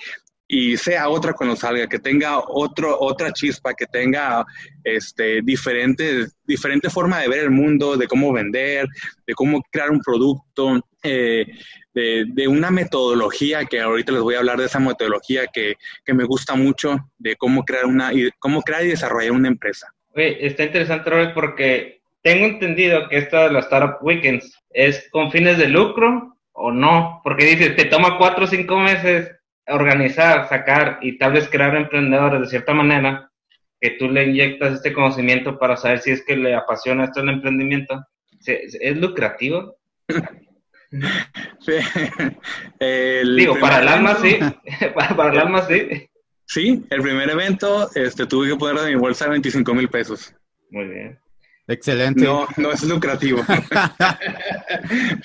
[0.51, 4.47] y sea otra cuando salga, que tenga otro, otra chispa, que tenga
[4.83, 8.87] este, diferente, diferente forma de ver el mundo, de cómo vender,
[9.27, 11.45] de cómo crear un producto, eh,
[11.93, 16.15] de, de, una metodología, que ahorita les voy a hablar de esa metodología que, que
[16.15, 21.11] me gusta mucho, de cómo crear, una, cómo crear y desarrollar una empresa está interesante,
[21.11, 26.37] Robert, porque tengo entendido que esta de las Startup Weekends es con fines de lucro
[26.53, 29.31] o no, porque dices, te toma cuatro o cinco meses
[29.67, 33.31] organizar, sacar y tal vez crear emprendedores de cierta manera,
[33.81, 37.29] que tú le inyectas este conocimiento para saber si es que le apasiona esto el
[37.29, 38.05] emprendimiento.
[38.45, 39.77] ¿Es lucrativo?
[40.91, 41.73] Sí.
[43.37, 44.39] Digo, para el alma sí,
[44.95, 46.08] para, para el alma sí.
[46.49, 50.33] Sí, el primer evento este, tuve que poner de mi bolsa 25 mil pesos.
[50.71, 51.19] Muy bien.
[51.67, 52.25] Excelente.
[52.25, 53.43] No, no es lucrativo.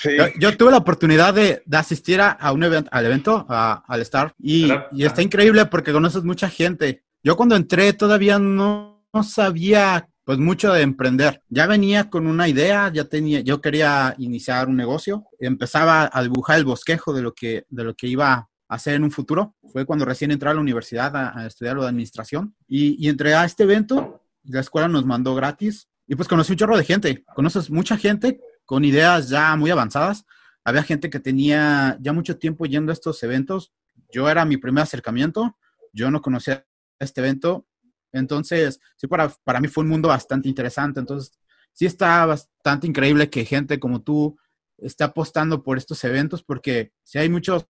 [0.39, 5.21] yo, tuve la oportunidad de, asistir a, un evento, al evento, al Star, y, está
[5.21, 7.05] increíble porque conoces mucha gente.
[7.23, 11.41] Yo cuando entré todavía no, sabía pues mucho de emprender.
[11.47, 16.57] Ya venía con una idea, ya tenía, yo quería iniciar un negocio, empezaba a dibujar
[16.57, 19.55] el bosquejo de lo que, de lo que iba hacer en un futuro.
[19.71, 23.45] Fue cuando recién entré a la universidad a, estudiar lo de administración y, entré a
[23.45, 24.21] este evento.
[24.43, 27.23] La escuela nos mandó gratis y pues conocí un chorro de gente.
[27.36, 30.25] Conoces mucha gente con ideas ya muy avanzadas.
[30.63, 33.73] Había gente que tenía ya mucho tiempo yendo a estos eventos.
[34.12, 35.57] Yo era mi primer acercamiento.
[35.91, 36.65] Yo no conocía
[36.99, 37.67] este evento.
[38.12, 40.99] Entonces, sí, para, para mí fue un mundo bastante interesante.
[40.99, 41.31] Entonces,
[41.73, 44.38] sí está bastante increíble que gente como tú
[44.77, 47.67] esté apostando por estos eventos, porque si hay muchos,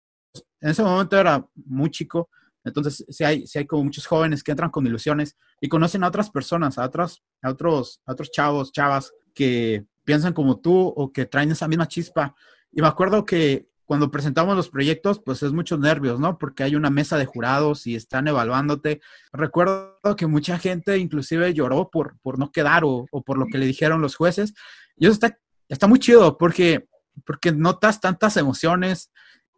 [0.62, 2.30] en ese momento era muy chico,
[2.63, 6.08] entonces si hay, si hay como muchos jóvenes que entran con ilusiones y conocen a
[6.08, 11.12] otras personas, a otros, a otros, a otros chavos, chavas que piensan como tú o
[11.12, 12.36] que traen esa misma chispa.
[12.72, 16.38] Y me acuerdo que cuando presentamos los proyectos, pues es muchos nervios, ¿no?
[16.38, 19.02] Porque hay una mesa de jurados y están evaluándote.
[19.34, 23.58] Recuerdo que mucha gente inclusive lloró por, por no quedar o, o por lo que
[23.58, 24.54] le dijeron los jueces.
[24.96, 26.88] Y eso está, está muy chido porque,
[27.26, 29.12] porque notas tantas emociones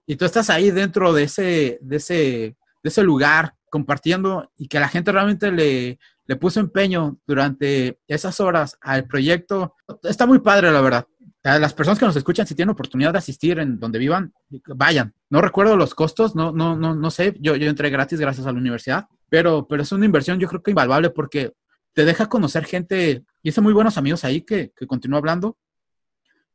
[0.06, 4.80] y tú estás ahí dentro de ese, de ese, de ese lugar compartiendo y que
[4.80, 9.76] la gente realmente le, le puso empeño durante esas horas al proyecto.
[10.04, 11.08] Está muy padre, la verdad
[11.46, 14.34] las personas que nos escuchan, si tienen oportunidad de asistir en donde vivan,
[14.68, 15.14] vayan.
[15.30, 17.36] No recuerdo los costos, no, no, no, no sé.
[17.40, 20.64] Yo, yo entré gratis gracias a la universidad, pero, pero es una inversión yo creo
[20.64, 21.54] que invaluable porque
[21.94, 25.58] te deja conocer gente, y hice muy buenos amigos ahí que, que continúo hablando,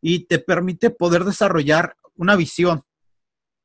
[0.01, 2.83] y te permite poder desarrollar una visión,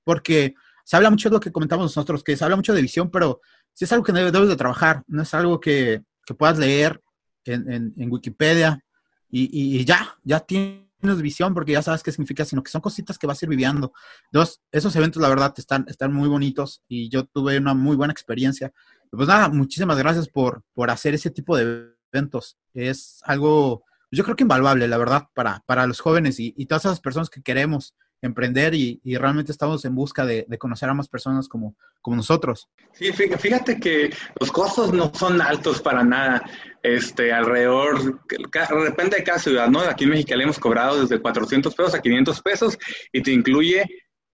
[0.05, 3.11] porque se habla mucho de lo que comentamos nosotros, que se habla mucho de visión,
[3.11, 3.41] pero
[3.73, 7.01] si es algo que debes de trabajar, no es algo que, que puedas leer
[7.43, 8.81] en, en, Wikipedia
[9.29, 12.81] y, y, ya, ya tienes tienes visión porque ya sabes qué significa, sino que son
[12.81, 13.93] cositas que vas a ir viviendo.
[14.31, 18.11] Entonces, esos eventos, la verdad, están, están muy bonitos y yo tuve una muy buena
[18.11, 18.73] experiencia.
[19.11, 22.57] Pues nada, muchísimas gracias por, por hacer ese tipo de eventos.
[22.73, 26.85] Es algo, yo creo que invaluable, la verdad, para, para los jóvenes y, y todas
[26.85, 30.93] esas personas que queremos emprender y, y, realmente estamos en busca de, de, conocer a
[30.93, 32.69] más personas como, como nosotros.
[32.93, 36.43] Sí, fíjate que los costos no son altos para nada.
[36.81, 38.21] Este, alrededor,
[38.83, 39.79] depende de cada ciudad, ¿no?
[39.81, 42.77] Aquí en México le hemos cobrado desde 400 pesos a 500 pesos
[43.11, 43.83] y te incluye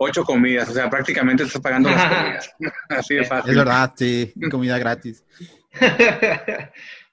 [0.03, 2.55] ocho comidas, o sea, prácticamente estás pagando las comidas.
[2.89, 3.51] Así de fácil.
[3.51, 5.23] Es verdad, sí, comida gratis.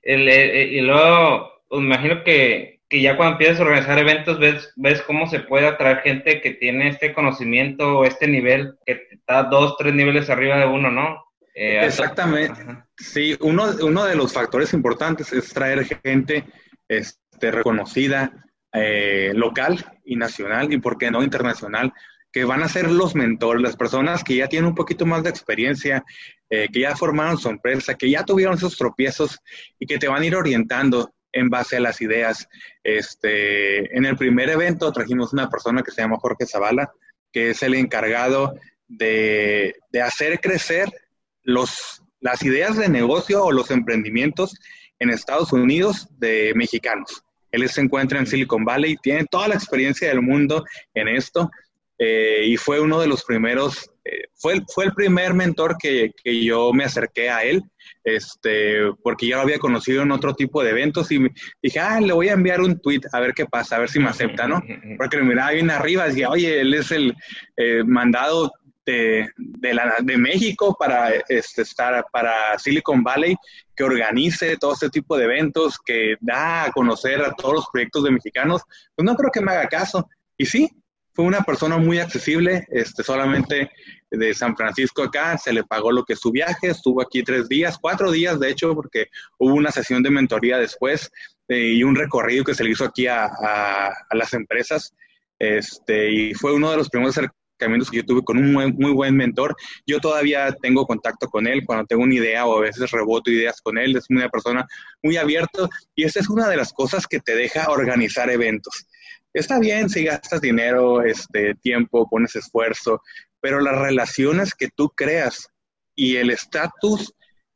[0.03, 4.72] el, el, y luego, me imagino que, que, ya cuando empiezas a organizar eventos, ves,
[4.77, 9.44] ves cómo se puede atraer gente que tiene este conocimiento o este nivel, que está
[9.44, 11.24] dos, tres niveles arriba de uno, ¿no?
[11.55, 12.61] Eh, Exactamente.
[12.62, 12.88] Ajá.
[12.96, 16.44] Sí, uno, uno de los factores importantes es traer gente
[16.88, 18.33] este, reconocida,
[18.72, 21.92] eh, local y nacional, y por qué no internacional,
[22.31, 25.31] que van a ser los mentores, las personas que ya tienen un poquito más de
[25.31, 26.05] experiencia,
[26.51, 29.38] eh, que ya formaron su empresa, que ya tuvieron esos tropiezos
[29.79, 32.49] y que te van a ir orientando en base a las ideas.
[32.83, 36.93] Este, en el primer evento trajimos una persona que se llama Jorge Zavala,
[37.33, 38.55] que es el encargado
[38.87, 40.88] de, de hacer crecer
[41.43, 44.55] los, las ideas de negocio o los emprendimientos
[44.99, 47.23] en Estados Unidos de mexicanos.
[47.51, 50.64] Él se encuentra en Silicon Valley, tiene toda la experiencia del mundo
[50.95, 51.51] en esto
[51.99, 56.45] eh, y fue uno de los primeros, eh, fue, fue el primer mentor que, que,
[56.45, 57.62] yo me acerqué a él,
[58.14, 61.27] este, porque ya lo había conocido en otro tipo de eventos y
[61.62, 63.99] dije, ah, le voy a enviar un tweet a ver qué pasa, a ver si
[63.99, 64.62] me acepta, ¿no?
[64.97, 67.14] Porque me miraba bien arriba, decía, oye, él es el
[67.57, 68.53] eh, mandado
[68.87, 73.37] de, de, la, de, México para este, estar para Silicon Valley
[73.77, 78.05] que organice todo este tipo de eventos, que da a conocer a todos los proyectos
[78.05, 78.62] de mexicanos,
[78.94, 80.09] pues no creo que me haga caso.
[80.37, 80.68] Y sí,
[81.19, 83.73] fue una persona muy accesible, este, solamente
[84.09, 87.49] de San Francisco acá, se le pagó lo que es su viaje, estuvo aquí tres
[87.49, 91.11] días, cuatro días de hecho, porque hubo una sesión de mentoría después
[91.49, 93.33] eh, y un recorrido que se le hizo aquí a,
[94.13, 94.95] las empresas.
[95.41, 97.19] Este, y fue uno de los primeros
[97.57, 99.57] caminos que yo tuve con un muy, muy, buen mentor.
[99.89, 103.61] Yo todavía tengo contacto con él cuando tengo una idea o a veces reboto ideas
[103.61, 103.97] con él.
[103.97, 104.69] Es una persona
[105.03, 108.87] muy abierta y esa es una de las cosas que te deja organizar eventos.
[109.38, 113.03] Está bien si gastas dinero, este, tiempo, pones esfuerzo,
[113.40, 115.48] pero las relaciones que tú creas
[115.94, 117.14] y el estatus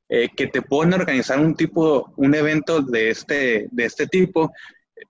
[0.08, 4.52] eh, que te pone a organizar un tipo, un evento de este, de este tipo,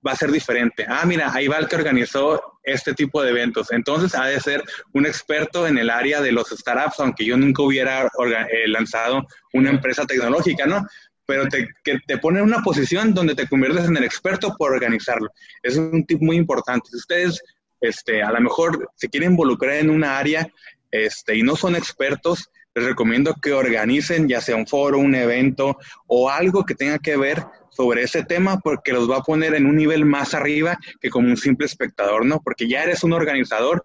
[0.06, 0.86] va a ser diferente.
[0.88, 3.70] Ah, mira, ahí va el que organizó este tipo de eventos.
[3.70, 4.62] Entonces ha de ser
[4.94, 9.68] un experto en el área de los startups, aunque yo nunca hubiera eh, lanzado una
[9.68, 10.86] empresa tecnológica, ¿no?
[11.32, 14.70] Pero te, que te pone en una posición donde te conviertes en el experto por
[14.70, 15.30] organizarlo.
[15.62, 16.90] Es un tip muy importante.
[16.90, 17.42] Si ustedes,
[17.80, 20.46] este, a lo mejor se quieren involucrar en una área
[20.90, 25.78] este, y no son expertos, les recomiendo que organicen ya sea un foro, un evento
[26.06, 29.64] o algo que tenga que ver sobre ese tema porque los va a poner en
[29.64, 32.42] un nivel más arriba que como un simple espectador, ¿no?
[32.42, 33.82] Porque ya eres un organizador,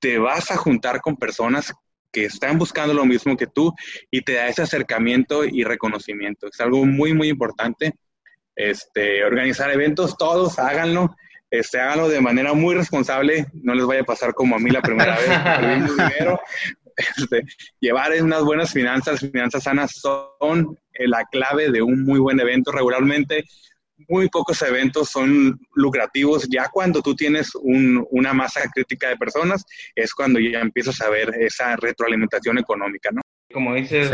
[0.00, 1.72] te vas a juntar con personas
[2.14, 3.74] que están buscando lo mismo que tú
[4.10, 6.46] y te da ese acercamiento y reconocimiento.
[6.46, 7.92] Es algo muy, muy importante.
[8.56, 11.14] Este, organizar eventos, todos háganlo,
[11.50, 14.80] este, háganlo de manera muy responsable, no les vaya a pasar como a mí la
[14.80, 16.40] primera vez,
[17.18, 17.42] este,
[17.80, 22.70] llevar unas buenas finanzas, finanzas sanas son la clave de un muy buen evento.
[22.70, 23.44] Regularmente,
[24.08, 26.48] muy pocos eventos son lucrativos.
[26.48, 31.30] Ya cuando tú tienes una masa crítica de personas, es cuando ya empiezas a ver
[31.40, 33.22] esa retroalimentación económica, ¿no?
[33.52, 34.10] Como dices,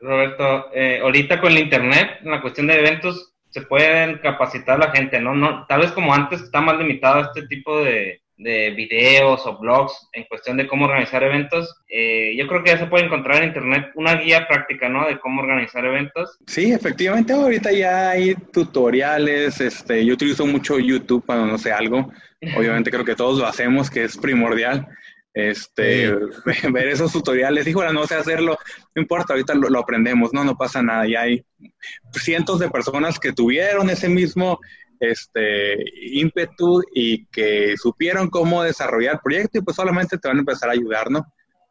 [0.00, 4.90] Roberto, eh, ahorita con el Internet, en la cuestión de eventos, se pueden capacitar la
[4.92, 5.34] gente, ¿no?
[5.34, 10.08] no tal vez como antes está más limitado este tipo de, de videos o blogs
[10.12, 11.74] en cuestión de cómo organizar eventos.
[11.88, 15.06] Eh, yo creo que ya se puede encontrar en internet una guía práctica, ¿no?
[15.06, 16.38] De cómo organizar eventos.
[16.46, 22.10] Sí, efectivamente, ahorita ya hay tutoriales, este, yo utilizo mucho YouTube cuando no sé algo.
[22.56, 24.88] Obviamente creo que todos lo hacemos, que es primordial.
[25.34, 26.10] Este,
[26.72, 28.58] ver esos tutoriales, híjole, no sé hacerlo,
[28.94, 31.06] no importa, ahorita lo, lo aprendemos, no, no pasa nada.
[31.06, 31.44] Ya hay
[32.12, 34.58] cientos de personas que tuvieron ese mismo
[35.00, 35.82] este
[36.12, 40.68] ímpetu y que supieron cómo desarrollar el proyecto y pues solamente te van a empezar
[40.68, 41.24] a ayudar, ¿no?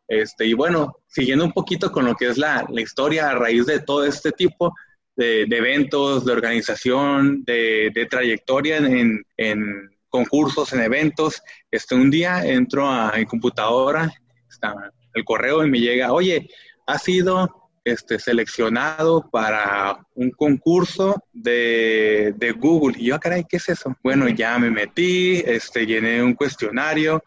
[0.07, 3.67] Este, y bueno, siguiendo un poquito con lo que es la, la historia a raíz
[3.67, 4.73] de todo este tipo
[5.15, 12.43] de, eventos, de organización, de, de trayectoria en, en, concursos, en eventos, este, un día
[12.43, 14.11] entro a mi computadora,
[14.49, 14.73] está
[15.13, 16.49] el correo y me llega, oye,
[16.87, 17.58] ha sido
[17.89, 22.97] este, seleccionado para un concurso de, de, Google.
[22.99, 23.95] Y yo, ah, caray, ¿qué es eso?
[24.03, 27.23] Bueno, ya me metí, este, llené un cuestionario,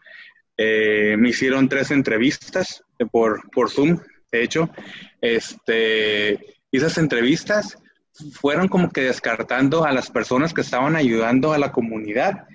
[0.57, 3.99] eh, me hicieron tres entrevistas por, por Zoom,
[4.31, 4.69] de hecho.
[5.21, 6.39] Este,
[6.71, 7.77] esas entrevistas
[8.33, 12.45] fueron como que descartando a las personas que estaban ayudando a la comunidad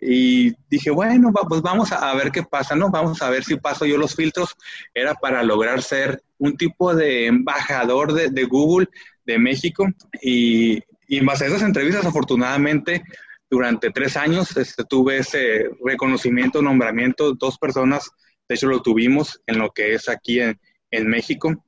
[0.00, 2.90] y dije, bueno, pues vamos a ver qué pasa, ¿no?
[2.90, 4.56] Vamos a ver si paso yo los filtros.
[4.94, 8.88] Era para lograr ser un tipo de embajador de, de Google
[9.26, 9.86] de México.
[10.22, 13.02] Y, en base a esas entrevistas, afortunadamente,
[13.50, 17.34] durante tres años este, tuve ese reconocimiento, nombramiento.
[17.34, 18.10] Dos personas,
[18.48, 20.58] de hecho, lo tuvimos en lo que es aquí en,
[20.90, 21.64] en México.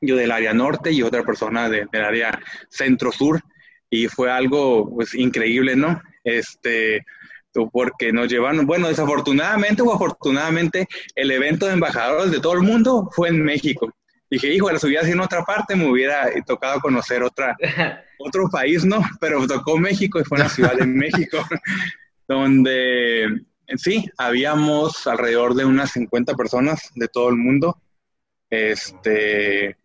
[0.00, 3.42] Yo del área norte y otra persona de, del área centro-sur.
[3.90, 6.00] Y fue algo pues, increíble, ¿no?
[6.22, 7.04] Este,
[7.72, 13.08] porque nos llevaron, bueno, desafortunadamente o afortunadamente, el evento de embajadores de todo el mundo
[13.12, 13.92] fue en México.
[14.30, 17.56] Dije, hijo, las hubiera sido en otra parte, me hubiera tocado conocer otra,
[18.18, 19.00] otro país, ¿no?
[19.20, 21.38] Pero tocó México y fue en la Ciudad de México,
[22.28, 23.26] donde
[23.76, 27.80] sí, habíamos alrededor de unas 50 personas de todo el mundo.
[28.50, 29.76] Este,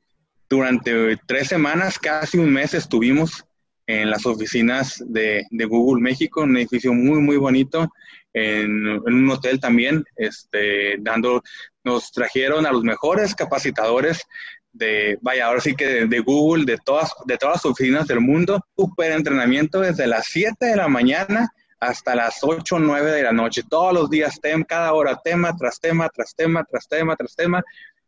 [0.50, 3.46] durante tres semanas, casi un mes estuvimos
[3.86, 7.92] en las oficinas de, de, Google México, un edificio muy, muy bonito,
[8.34, 11.44] en, un hotel también, este, dando,
[11.84, 14.24] nos trajeron a los mejores capacitadores
[14.72, 18.66] de, vaya, ahora sí que de, Google, de todas, de todas las oficinas del mundo,
[18.76, 23.34] super entrenamiento desde las 7 de la mañana hasta las 8 o 9 de la
[23.34, 27.36] noche, todos los días, tem, cada hora, tema tras tema, tras tema, tras tema, tras
[27.36, 27.62] tema,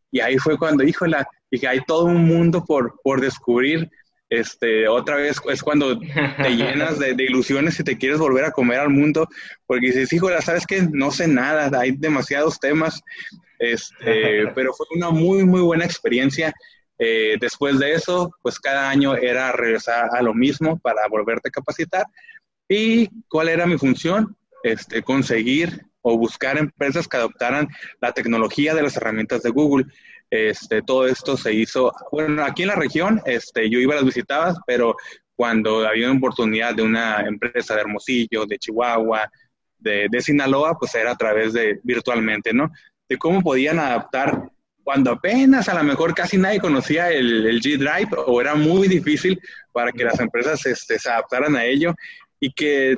[0.10, 1.18] y ahí fue cuando, híjole,
[1.52, 3.92] dije, hay todo un mundo por, por descubrir,
[4.30, 6.10] este, otra vez es cuando te
[6.56, 9.28] llenas de, de, ilusiones y te quieres volver a comer al mundo,
[9.66, 10.88] porque dices, híjole, ¿sabes qué?
[10.92, 13.02] No sé nada, hay demasiados temas,
[13.60, 16.54] este, pero fue una muy, muy buena experiencia.
[16.98, 21.52] Eh, después de eso, pues cada año era regresar a lo mismo para volverte a
[21.52, 22.06] capacitar.
[22.68, 24.36] ¿Y cuál era mi función?
[24.64, 27.68] Este, conseguir o buscar empresas que adoptaran
[28.00, 29.86] la tecnología de las herramientas de Google.
[30.36, 34.06] Este, todo esto se hizo, bueno, aquí en la región, este, yo iba a las
[34.06, 34.95] visitadas, pero
[35.36, 39.30] cuando había una oportunidad de una empresa de Hermosillo, de Chihuahua,
[39.80, 42.71] de, Sinaloa, pues era a través de virtualmente, ¿no?
[43.08, 44.50] De cómo podían adaptar
[44.84, 48.88] cuando apenas a lo mejor casi nadie conocía el, el G Drive o era muy
[48.88, 49.39] difícil
[49.71, 51.93] para que las empresas este, se adaptaran a ello
[52.39, 52.95] y que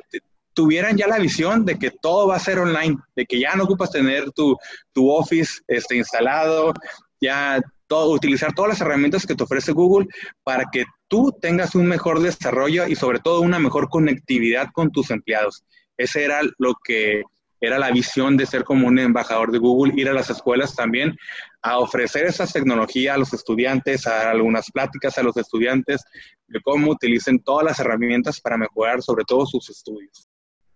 [0.58, 3.64] tuvieran ya la visión de que todo va a ser online, de que ya no
[3.64, 4.56] ocupas tener tu,
[4.92, 6.74] tu Office este, instalado,
[7.20, 10.08] ya todo, utilizar todas las herramientas que te ofrece Google
[10.44, 15.10] para que tú tengas un mejor desarrollo y sobre todo una mejor conectividad con tus
[15.10, 15.64] empleados.
[15.96, 17.22] Ese era lo que
[17.60, 21.16] era la visión de ser como un embajador de Google, ir a las escuelas también
[21.62, 26.04] a ofrecer esa tecnología a los estudiantes, a dar algunas pláticas a los estudiantes
[26.46, 30.27] de cómo utilicen todas las herramientas para mejorar sobre todo sus estudios.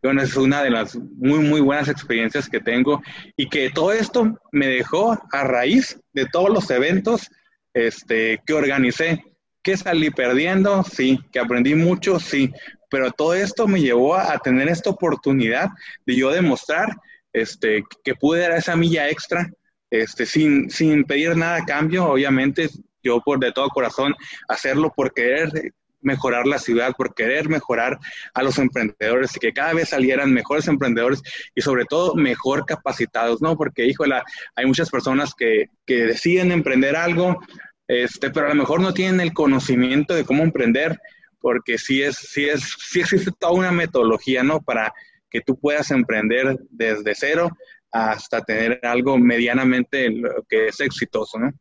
[0.03, 3.01] Bueno, es una de las muy, muy buenas experiencias que tengo
[3.37, 7.31] y que todo esto me dejó a raíz de todos los eventos
[7.73, 9.25] este, que organicé.
[9.63, 12.53] Que salí perdiendo, sí, que aprendí mucho, sí,
[12.91, 15.69] pero todo esto me llevó a, tener esta oportunidad
[16.05, 16.89] de yo demostrar
[17.33, 19.49] este, que pude dar esa milla extra
[19.89, 22.69] este, sin, sin pedir nada a cambio, obviamente,
[23.05, 24.15] yo por de todo corazón
[24.49, 25.73] hacerlo por querer
[26.03, 27.99] mejorar la ciudad, por querer mejorar
[28.35, 31.23] a los emprendedores y que cada vez salieran mejores emprendedores
[31.55, 33.57] y sobre todo mejor capacitados, ¿no?
[33.57, 34.21] Porque, híjole,
[34.57, 37.41] hay muchas personas que, que deciden emprender algo,
[37.89, 40.99] este, pero a lo mejor no tienen el conocimiento de cómo emprender,
[41.41, 44.61] porque sí, es, sí, es, sí existe toda una metodología, ¿no?
[44.61, 44.93] Para
[45.29, 47.51] que tú puedas emprender desde cero
[47.91, 50.11] hasta tener algo medianamente
[50.49, 51.53] que es exitoso, ¿no?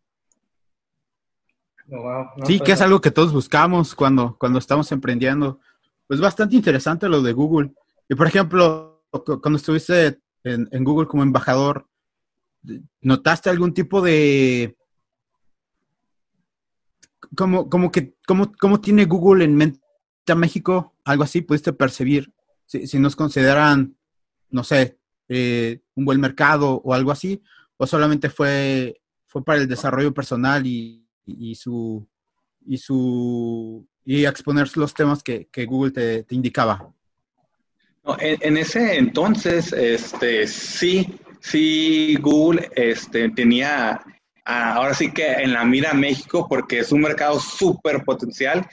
[2.45, 5.59] Sí, que pues es algo que todos buscamos cuando, cuando estamos emprendiendo.
[6.07, 7.73] Pues bastante interesante lo de Google.
[8.09, 11.87] Y por ejemplo, cuando estuviste en, Google como embajador,
[13.01, 14.77] ¿notaste algún tipo de...
[17.35, 19.79] Como, como que, como, ¿Cómo tiene Google en mente
[20.27, 20.95] a México?
[21.05, 22.33] Algo así, ¿pudiste percibir?
[22.65, 23.95] Si, si nos consideran,
[24.49, 24.97] no sé,
[25.29, 27.41] eh, un buen mercado o algo así,
[27.77, 32.07] o solamente fue, fue para el desarrollo personal y, y, su
[32.65, 36.91] y su y exponer los temas que, Google te, indicaba.
[38.19, 44.01] en, ese entonces, este, sí, sí, Google este, tenía,
[44.43, 48.67] ahora sí que en la mira México, porque es un mercado súper potencial,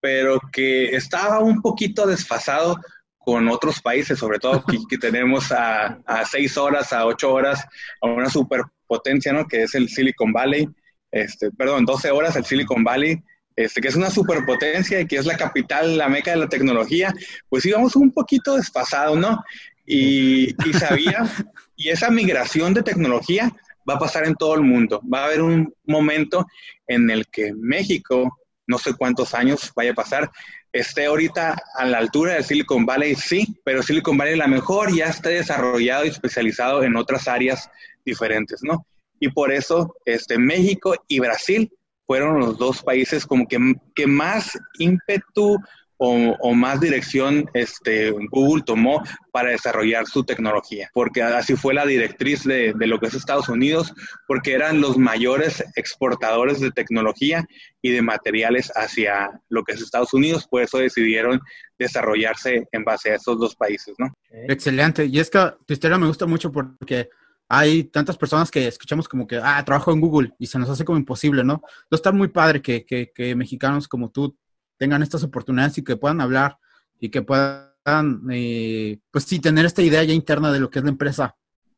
[0.00, 2.76] pero que estaba un poquito desfasado
[3.18, 7.64] con otros países, sobre todo que, tenemos a, a, seis horas, a ocho horas,
[8.02, 9.46] a una superpotencia, ¿no?
[9.46, 10.68] Que es el Silicon Valley
[11.16, 13.22] este, perdón, 12 horas el Silicon Valley,
[13.56, 17.14] este, que es una superpotencia y que es la capital, la meca de la tecnología,
[17.48, 19.42] pues íbamos un poquito desfasados, ¿no?
[19.86, 21.24] Y, y sabía,
[21.76, 23.50] y esa migración de tecnología
[23.88, 25.00] va a pasar en todo el mundo.
[25.12, 26.46] Va a haber un momento
[26.86, 30.30] en el que México, no sé cuántos años vaya a pasar,
[30.70, 35.06] esté ahorita a la altura del Silicon Valley, sí, pero Silicon Valley la mejor ya
[35.06, 37.70] esté desarrollado y especializado en otras áreas
[38.04, 38.86] diferentes, ¿no?
[39.20, 41.70] Y por eso este, México y Brasil
[42.06, 43.58] fueron los dos países como que,
[43.94, 45.58] que más ímpetu
[45.98, 49.02] o, más dirección este, Google tomó
[49.32, 53.48] para desarrollar su tecnología, porque así fue la directriz de, de, lo que es Estados
[53.48, 53.92] Unidos,
[54.26, 57.46] porque eran los mayores exportadores de tecnología
[57.80, 61.40] y de materiales hacia lo que es Estados Unidos, por eso decidieron
[61.78, 64.12] desarrollarse en base a esos dos países, ¿no?
[64.30, 67.08] Excelente, y es que tu historia me gusta mucho porque
[67.48, 70.84] hay tantas personas que escuchamos como que, ah, trabajo en Google y se nos hace
[70.84, 71.54] como imposible, ¿no?
[71.54, 74.36] Entonces está muy padre que, que, mexicanos como tú
[74.76, 76.58] tengan estas oportunidades y que puedan hablar
[76.98, 80.84] y que puedan, eh, pues sí, tener esta idea ya interna de lo que es
[80.84, 81.36] la empresa.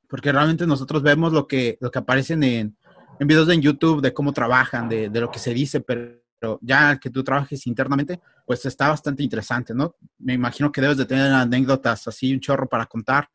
[0.09, 2.77] Porque realmente nosotros vemos lo que, lo que aparecen en,
[3.19, 6.99] en videos en YouTube de cómo trabajan, de, de lo que se dice, pero ya
[6.99, 9.97] que tú trabajes internamente, pues está bastante interesante, ¿no?
[10.19, 13.29] Me imagino que debes de tener anécdotas así, un chorro para contar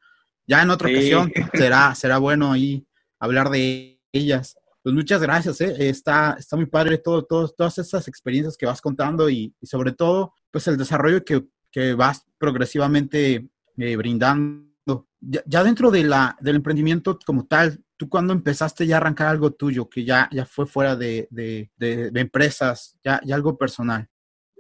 [0.48, 2.86] ya en otra ocasión será, será bueno ahí
[3.20, 4.58] hablar de ellas.
[4.84, 5.90] Pues muchas gracias, ¿eh?
[5.90, 10.68] está, está muy padre todo, todas esas experiencias que vas contando y, sobre todo, pues
[10.68, 15.08] el desarrollo que, que vas progresivamente eh, brindando.
[15.22, 19.52] Ya, dentro de la, del emprendimiento como tal, ¿tú cuando empezaste ya a arrancar algo
[19.52, 24.10] tuyo que ya, ya fue fuera de, de, de, empresas, ya, ya algo personal?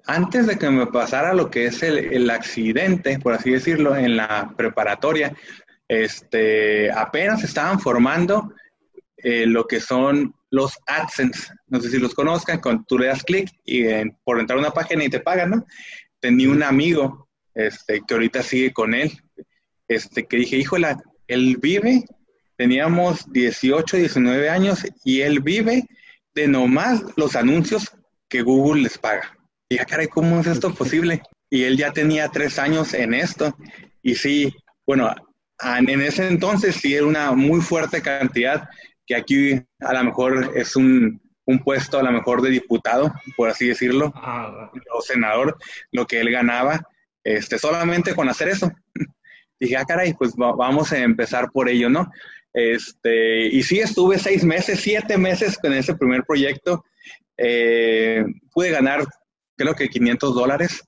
[0.05, 4.15] Antes de que me pasara lo que es el, el accidente, por así decirlo, en
[4.15, 5.35] la preparatoria,
[6.01, 8.53] este, apenas estaban formando
[9.17, 11.49] eh, lo que son los AdSense.
[11.67, 13.85] No sé si los conozcan, con, tú le das clic y
[14.23, 15.65] por entrar a una página y te pagan, ¿no?
[16.19, 19.11] Tenía un amigo este, que ahorita sigue con él,
[19.87, 20.95] este, que dije, híjole,
[21.27, 22.03] él vive,
[22.57, 25.85] teníamos 18, 19 años y él vive
[26.33, 27.91] de nomás los anuncios
[28.27, 29.37] que Google les paga.
[29.69, 31.21] Y dije, caray, ¿cómo es esto posible?
[31.49, 33.55] Y él ya tenía tres años en esto.
[34.01, 34.53] Y sí,
[34.87, 35.15] bueno, Ah,
[35.61, 38.67] en ese entonces sí era una muy fuerte cantidad,
[39.05, 43.49] que aquí a lo mejor es un, un puesto a lo mejor de diputado, por
[43.49, 45.57] así decirlo, ah, o senador,
[45.91, 46.81] lo que él ganaba,
[47.23, 48.71] este, solamente con hacer eso.
[49.59, 52.11] Dije, ah, caray, pues vamos a empezar por ello, ¿no?
[52.53, 56.85] Este, y sí, estuve seis meses, siete meses con ese primer proyecto.
[57.37, 59.05] Eh, pude ganar,
[59.55, 60.83] creo que 500 dólares,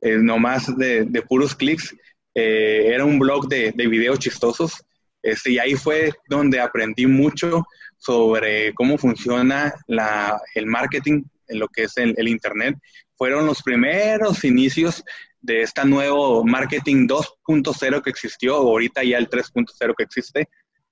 [0.00, 1.94] eh, nomás de, de puros clics.
[2.34, 4.84] Eh, era un blog de, de videos chistosos.
[5.22, 7.64] Este, y ahí fue donde aprendí mucho
[7.96, 12.76] sobre cómo funciona la, el marketing en lo que es el, Internet.
[13.16, 15.04] Fueron los primeros inicios
[15.40, 20.48] de este nuevo marketing 2.0 que existió, ahorita ya el 3.0 que existe.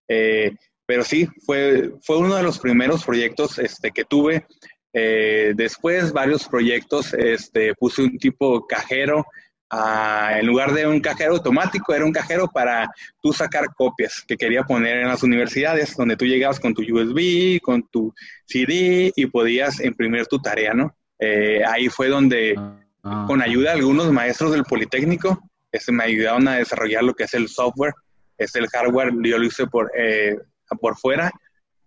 [0.09, 0.53] Eh,
[0.84, 4.47] pero sí, fue, fue uno de los primeros proyectos este, que tuve.
[4.93, 9.26] Eh, después, varios proyectos, este, puse un tipo cajero
[9.71, 12.89] en lugar de un cajero automático, era un cajero para
[13.21, 17.61] tú sacar copias que quería poner en las universidades, donde tú llegabas con tu USB,
[17.61, 18.14] con tu
[18.45, 20.97] CD y podías imprimir tu tarea, ¿no?
[21.19, 22.55] Eh, ahí fue donde,
[23.03, 23.25] ah.
[23.27, 25.43] con ayuda de algunos maestros del Politécnico,
[25.73, 27.95] este, me ayudaron a desarrollar lo que es el software,
[28.39, 30.37] es el hardware, yo lo hice por, eh,
[30.81, 31.31] por fuera.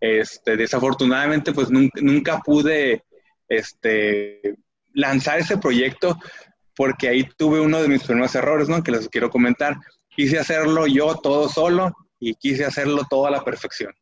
[0.02, 3.04] Este, desafortunadamente, pues nunca, nunca pude
[3.48, 4.56] este,
[4.94, 6.18] lanzar ese proyecto
[6.80, 8.82] porque ahí tuve uno de mis primeros errores, ¿no?
[8.82, 9.76] Que les quiero comentar.
[10.08, 13.94] Quise hacerlo yo todo solo y quise hacerlo todo a la perfección.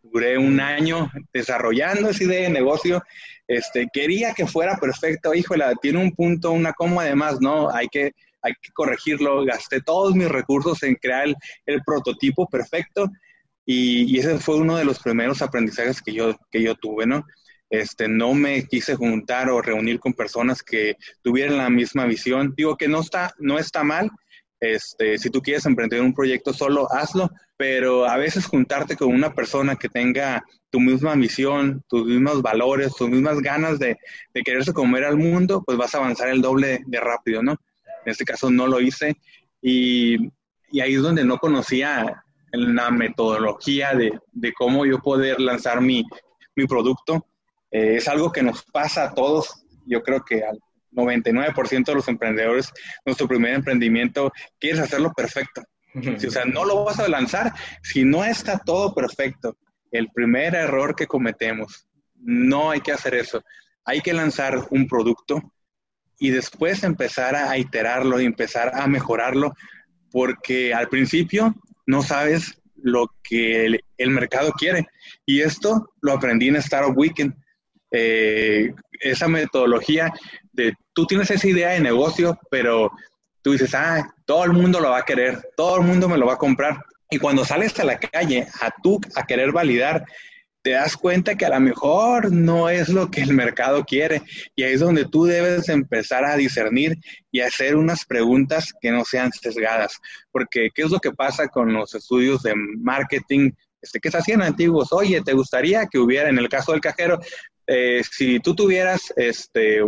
[0.00, 3.02] Duré un año desarrollando esa idea de negocio.
[3.48, 5.34] Este, quería que fuera perfecto.
[5.34, 7.68] Híjole, tiene un punto, una coma además, ¿no?
[7.68, 8.12] Hay que,
[8.42, 9.44] hay que corregirlo.
[9.44, 11.34] Gasté todos mis recursos en crear
[11.66, 13.10] el, prototipo perfecto
[13.66, 17.24] y, y, ese fue uno de los primeros aprendizajes que yo, que yo tuve, ¿no?
[17.70, 22.52] Este, no me quise juntar o reunir con personas que tuvieran la misma visión.
[22.56, 24.10] Digo que no está, no está mal.
[24.58, 29.32] Este, si tú quieres emprender un proyecto solo, hazlo, pero a veces juntarte con una
[29.34, 33.96] persona que tenga tu misma visión, tus mismos valores, tus mismas ganas de,
[34.34, 37.52] de quererse comer al mundo, pues vas a avanzar el doble de rápido, ¿no?
[38.04, 39.16] En este caso no lo hice
[39.62, 40.16] y,
[40.70, 46.04] y ahí es donde no conocía la metodología de, de cómo yo poder lanzar mi,
[46.56, 47.26] mi producto
[47.70, 50.58] eh, es algo que nos pasa a todos, yo creo que al
[50.92, 52.72] 99% de los emprendedores,
[53.06, 55.62] nuestro primer emprendimiento, quieres hacerlo perfecto.
[55.94, 57.52] o sea, no lo vas a lanzar
[57.82, 59.56] si no está todo perfecto.
[59.90, 63.42] El primer error que cometemos, no hay que hacer eso.
[63.84, 65.40] Hay que lanzar un producto
[66.18, 69.54] y después empezar a iterarlo y empezar a mejorarlo,
[70.12, 71.54] porque al principio
[71.86, 74.86] no sabes lo que el, el mercado quiere.
[75.24, 77.34] Y esto lo aprendí en Startup Weekend
[77.90, 80.12] eh, esa metodología
[80.52, 82.90] de tú tienes esa idea de negocio, pero
[83.42, 86.26] tú dices, ah, todo el mundo lo va a querer, todo el mundo me lo
[86.26, 86.84] va a comprar.
[87.10, 90.04] Y cuando sales a la calle a tú a querer validar,
[90.62, 94.22] te das cuenta que a lo mejor no es lo que el mercado quiere.
[94.54, 96.98] Y ahí es donde tú debes empezar a discernir
[97.32, 99.98] y hacer unas preguntas que no sean sesgadas.
[100.30, 103.52] Porque, ¿qué es lo que pasa con los estudios de marketing?
[103.80, 107.18] Este, que se hacían antiguos, oye, ¿te gustaría que hubiera, en el caso del cajero,
[107.72, 109.78] eh, si tú tuvieras este,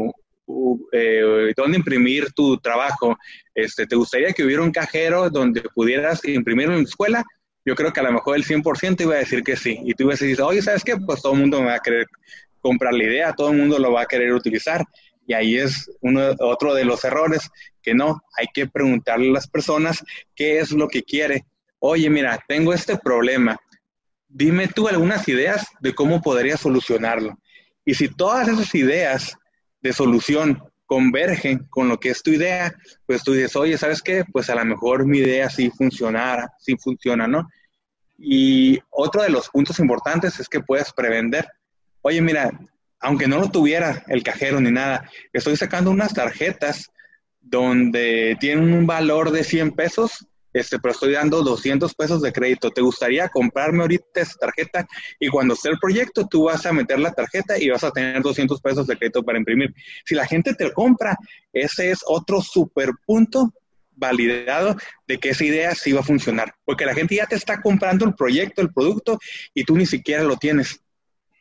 [0.92, 3.18] eh, donde imprimir tu trabajo,
[3.56, 7.24] este, ¿te gustaría que hubiera un cajero donde pudieras imprimirlo en la escuela?
[7.64, 9.80] Yo creo que a lo mejor el 100% iba a decir que sí.
[9.84, 10.96] Y tú ibas a decir, oye, ¿sabes qué?
[10.96, 12.06] Pues todo el mundo me va a querer
[12.60, 14.84] comprar la idea, todo el mundo lo va a querer utilizar.
[15.26, 17.50] Y ahí es uno, otro de los errores,
[17.82, 20.04] que no, hay que preguntarle a las personas
[20.36, 21.46] qué es lo que quiere.
[21.80, 23.56] Oye, mira, tengo este problema.
[24.28, 27.36] Dime tú algunas ideas de cómo podría solucionarlo.
[27.84, 29.36] Y si todas esas ideas
[29.80, 32.74] de solución convergen con lo que es tu idea,
[33.06, 34.24] pues tú dices, oye, ¿sabes qué?
[34.30, 37.48] Pues a lo mejor mi idea sí funcionara, sí funciona, ¿no?
[38.18, 41.48] Y otro de los puntos importantes es que puedes prevender.
[42.02, 42.50] Oye, mira,
[43.00, 46.90] aunque no lo tuviera el cajero ni nada, estoy sacando unas tarjetas
[47.40, 52.70] donde tienen un valor de 100 pesos este, pero estoy dando 200 pesos de crédito.
[52.70, 54.86] ¿Te gustaría comprarme ahorita esa tarjeta?
[55.18, 58.22] Y cuando esté el proyecto, tú vas a meter la tarjeta y vas a tener
[58.22, 59.74] 200 pesos de crédito para imprimir.
[60.04, 61.16] Si la gente te compra,
[61.52, 63.52] ese es otro super punto
[63.94, 64.76] validado
[65.06, 66.54] de que esa idea sí va a funcionar.
[66.64, 69.18] Porque la gente ya te está comprando el proyecto, el producto,
[69.54, 70.80] y tú ni siquiera lo tienes.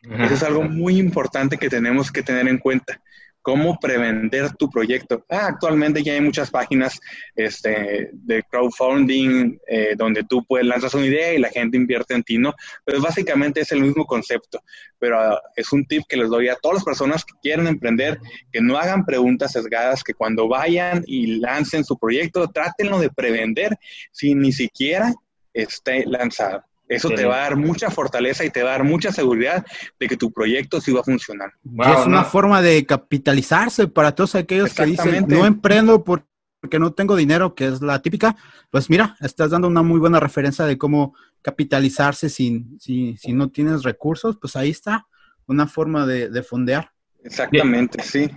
[0.03, 2.99] Eso es algo muy importante que tenemos que tener en cuenta
[3.41, 5.25] cómo prevender tu proyecto.
[5.29, 6.99] Ah, actualmente ya hay muchas páginas
[7.35, 12.23] este, de crowdfunding eh, donde tú puedes lanzar una idea y la gente invierte en
[12.23, 12.53] ti, ¿no?
[12.85, 14.63] Pero básicamente es el mismo concepto,
[14.99, 18.19] pero ah, es un tip que les doy a todas las personas que quieren emprender,
[18.51, 23.77] que no hagan preguntas sesgadas, que cuando vayan y lancen su proyecto, trátenlo de prevender
[24.11, 25.13] si ni siquiera
[25.53, 26.63] esté lanzado.
[26.91, 29.65] Eso te va a dar mucha fortaleza y te va a dar mucha seguridad
[29.97, 31.53] de que tu proyecto sí va a funcionar.
[31.63, 37.15] es una forma de capitalizarse para todos aquellos que dicen, no emprendo porque no tengo
[37.15, 38.35] dinero, que es la típica.
[38.69, 43.49] Pues mira, estás dando una muy buena referencia de cómo capitalizarse sin, si, si no
[43.49, 45.07] tienes recursos, pues ahí está
[45.47, 46.91] una forma de, de fondear.
[47.23, 48.29] Exactamente, sí.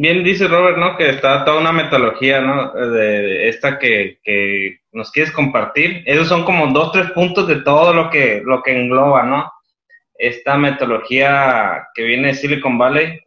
[0.00, 0.96] Bien dice Robert, ¿no?
[0.96, 2.70] Que está toda una metodología, ¿no?
[2.72, 6.04] De esta que, que nos quieres compartir.
[6.06, 9.50] Esos son como dos, tres puntos de todo lo que, lo que engloba, ¿no?
[10.14, 13.18] Esta metodología que viene de Silicon Valley,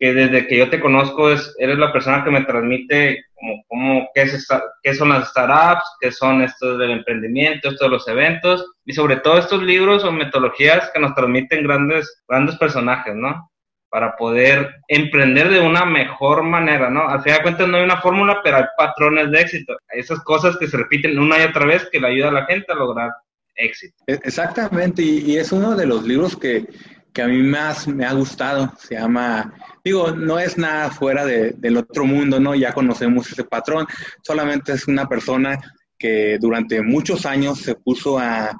[0.00, 4.08] que desde que yo te conozco es, eres la persona que me transmite como, como
[4.14, 4.48] qué, es
[4.82, 9.16] qué son las startups, qué son estos del emprendimiento, estos de los eventos, y sobre
[9.16, 13.50] todo estos libros o metodologías que nos transmiten grandes, grandes personajes, ¿no?
[13.90, 17.08] Para poder emprender de una mejor manera, ¿no?
[17.08, 19.76] Al final de cuentas no hay una fórmula, pero hay patrones de éxito.
[19.90, 22.72] Esas cosas que se repiten una y otra vez que le ayuda a la gente
[22.72, 23.10] a lograr
[23.54, 23.96] éxito.
[24.06, 26.66] E, exactamente, y, es uno de los libros que,
[27.12, 28.72] que a mí más me ha gustado.
[28.78, 32.54] Se llama, digo, no es nada fuera del otro mundo, ¿no?
[32.54, 33.86] Ya conocemos ese patrón,
[34.22, 35.58] solamente es una persona
[35.98, 38.56] que durante muchos años se puso a,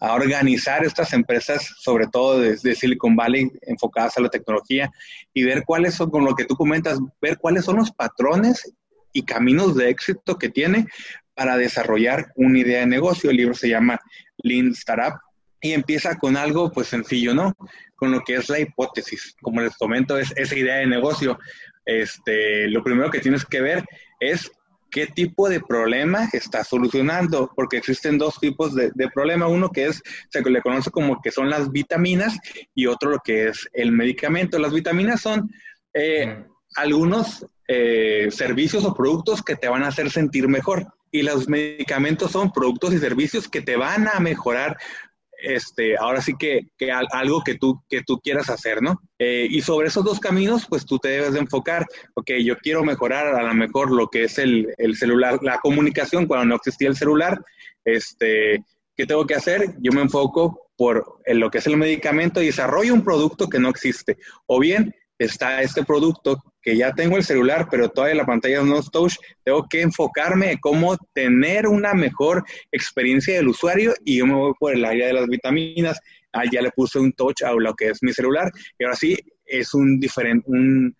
[0.00, 4.90] a organizar estas empresas, sobre todo desde Silicon Valley, enfocadas a la tecnología,
[5.34, 8.72] y ver cuáles son, con lo que tú comentas, ver cuáles son los patrones
[9.12, 10.86] y caminos de éxito que tiene
[11.34, 13.30] para desarrollar una idea de negocio.
[13.30, 14.00] El libro se llama
[14.38, 15.18] Lean Startup
[15.60, 17.56] y empieza con algo pues sencillo, ¿no?
[17.96, 19.34] Con lo que es la hipótesis.
[19.40, 21.38] Como les comento, es esa idea de negocio.
[21.84, 23.84] Este, lo primero que tienes que ver
[24.20, 24.50] es
[24.90, 30.02] qué tipo de problema está solucionando, porque existen dos tipos de, problema, uno que es,
[30.30, 32.38] se le conoce como que son las vitaminas
[32.74, 34.58] y otro lo que es el medicamento.
[34.58, 35.50] Las vitaminas son
[35.94, 36.44] eh,
[36.76, 42.32] algunos eh, servicios o productos que te van a hacer sentir mejor y los medicamentos
[42.32, 44.76] son productos y servicios que te van a mejorar
[45.40, 46.68] este, ahora sí que,
[47.12, 49.00] algo que tú, que tú quieras hacer, ¿no?
[49.18, 52.84] Eh, y sobre esos dos caminos, pues tú te debes de enfocar, ok, yo quiero
[52.84, 56.96] mejorar a lo mejor lo que es el, celular, la comunicación cuando no existía el
[56.96, 57.40] celular,
[57.84, 58.64] este,
[58.96, 59.74] ¿qué tengo que hacer?
[59.80, 63.68] Yo me enfoco por lo que es el medicamento y desarrollo un producto que no
[63.68, 64.18] existe.
[64.46, 68.78] O bien, está este producto que ya tengo el celular, pero todavía la pantalla no
[68.78, 69.14] es touch,
[69.44, 74.52] tengo que enfocarme en cómo tener una mejor experiencia del usuario y yo me voy
[74.58, 75.98] por el área de las vitaminas.
[76.32, 79.16] Ah, ya le puse un touch a lo que es mi celular y ahora sí
[79.46, 80.94] es un diferente, un,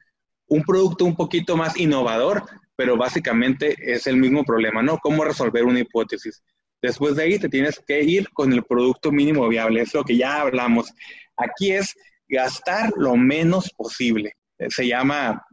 [0.48, 2.44] un producto un poquito más innovador,
[2.76, 4.98] pero básicamente es el mismo problema, ¿no?
[4.98, 6.42] Cómo resolver una hipótesis.
[6.80, 10.16] Después de ahí te tienes que ir con el producto mínimo viable, es lo que
[10.16, 10.92] ya hablamos.
[11.36, 11.94] Aquí es
[12.28, 14.34] gastar lo menos posible.
[14.68, 15.44] Se llama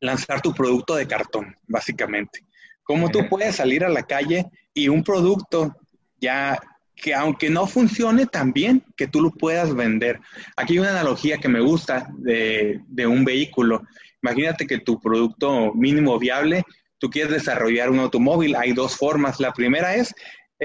[0.00, 2.40] lanzar tu producto de cartón, básicamente.
[2.82, 5.74] Cómo tú puedes salir a la calle y un producto
[6.20, 6.58] ya
[6.94, 10.20] que aunque no funcione tan bien, que tú lo puedas vender.
[10.56, 13.82] Aquí hay una analogía que me gusta de, de un vehículo.
[14.22, 16.62] Imagínate que tu producto mínimo viable,
[16.98, 18.54] tú quieres desarrollar un automóvil.
[18.54, 19.40] Hay dos formas.
[19.40, 20.14] La primera es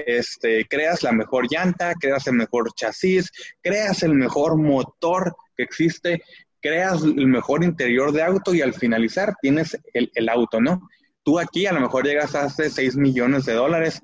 [0.06, 3.30] este, creas la mejor llanta, creas el mejor chasis,
[3.60, 6.22] creas el mejor motor que existe,
[6.60, 10.88] creas el mejor interior de auto y al finalizar tienes el, auto, ¿no?
[11.22, 14.00] Tú aquí a lo mejor llegas a hace 6 millones de dólares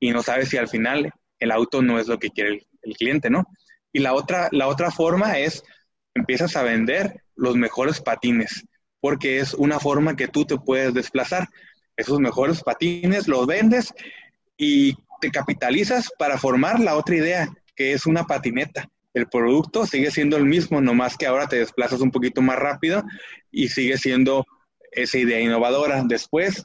[0.00, 2.96] y no sabes si al final el auto no es lo que quiere el, el
[2.96, 3.44] cliente, ¿no?
[3.92, 5.62] Y la otra, la otra forma es,
[6.14, 8.66] empiezas a vender los mejores patines,
[9.00, 11.48] porque es una forma que tú te puedes desplazar.
[11.96, 13.94] Esos mejores patines los vendes
[14.56, 20.10] y te capitalizas para formar la otra idea, que es una patineta el producto sigue
[20.10, 23.02] siendo el mismo, nomás que ahora te desplazas un poquito más rápido
[23.50, 24.44] y sigue siendo
[24.92, 26.02] esa idea innovadora.
[26.06, 26.64] Después,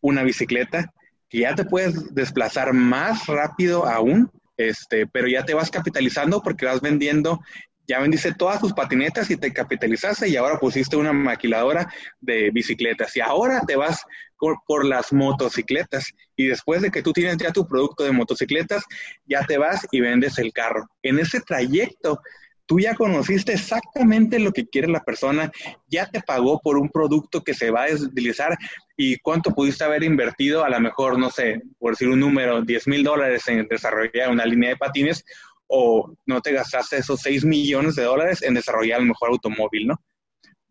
[0.00, 0.94] una bicicleta
[1.28, 6.66] que ya te puedes desplazar más rápido aún, este, pero ya te vas capitalizando porque
[6.66, 7.40] vas vendiendo
[7.88, 13.16] ya vendiste todas tus patinetas y te capitalizaste y ahora pusiste una maquiladora de bicicletas
[13.16, 14.04] y ahora te vas
[14.38, 18.84] por, las motocicletas y después de que tú tienes ya tu producto de motocicletas,
[19.26, 20.86] ya te vas y vendes el carro.
[21.02, 22.20] En ese trayecto,
[22.66, 25.50] tú ya conociste exactamente lo que quiere la persona,
[25.88, 28.56] ya te pagó por un producto que se va a utilizar
[28.96, 32.86] y cuánto pudiste haber invertido, a lo mejor, no sé, por decir un número, 10
[32.86, 35.24] mil dólares en desarrollar una línea de patines
[35.68, 40.02] o no te gastaste esos 6 millones de dólares en desarrollar el mejor automóvil, ¿no?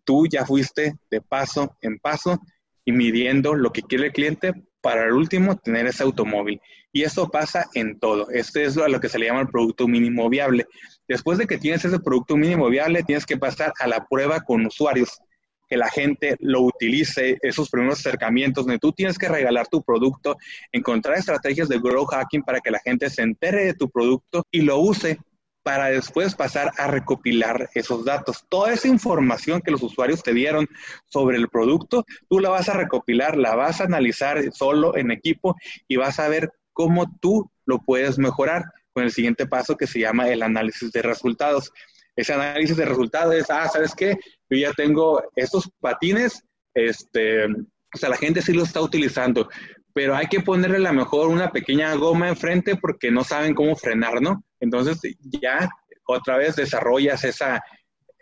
[0.03, 2.39] Tú ya fuiste de paso en paso
[2.83, 6.61] y midiendo lo que quiere el cliente para el último tener ese automóvil.
[6.91, 8.29] Y eso pasa en todo.
[8.31, 10.65] Este es a lo que se le llama el producto mínimo viable.
[11.07, 14.65] Después de que tienes ese producto mínimo viable, tienes que pasar a la prueba con
[14.65, 15.19] usuarios
[15.67, 20.37] que la gente lo utilice, esos primeros acercamientos donde tú tienes que regalar tu producto,
[20.71, 24.61] encontrar estrategias de grow hacking para que la gente se entere de tu producto y
[24.61, 25.19] lo use
[25.67, 28.45] para después pasar a recopilar esos datos.
[28.47, 30.65] Toda esa información que los usuarios te dieron
[31.07, 35.57] sobre el producto, tú la vas a recopilar, la vas a analizar solo en equipo
[35.89, 38.63] y vas a ver cómo tú lo puedes mejorar
[38.93, 41.73] con el siguiente paso que se llama el análisis de resultados.
[42.17, 44.17] Ese análisis de resultados es, ah, ¿sabes qué?
[44.49, 46.43] yo ya tengo estos patines,
[46.73, 49.49] este, o sea, la gente sí lo está utilizando,
[49.93, 53.75] pero hay que ponerle a lo mejor una pequeña goma enfrente porque no saben cómo
[53.75, 54.43] frenar, ¿no?
[54.59, 54.99] Entonces
[55.41, 55.69] ya
[56.05, 57.61] otra vez desarrollas esa,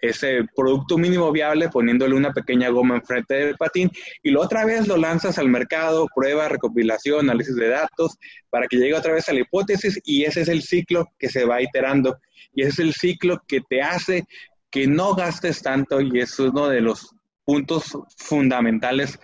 [0.02, 3.92] ese producto mínimo viable poniéndole una pequeña goma enfrente del patín
[4.24, 8.18] y lo otra vez lo lanzas al mercado, prueba, recopilación, análisis de datos,
[8.50, 11.46] para que llegue otra vez a la hipótesis y ese es el ciclo que se
[11.46, 12.18] va iterando
[12.56, 14.26] y es el ciclo que te hace
[14.72, 19.20] que no gastes tanto y es uno de los puntos fundamentales.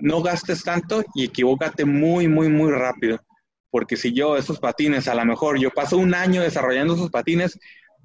[0.00, 3.18] No gastes tanto y equivócate muy, muy, muy rápido.
[3.70, 7.58] Porque si yo esos patines, a lo mejor yo paso un año desarrollando esos patines,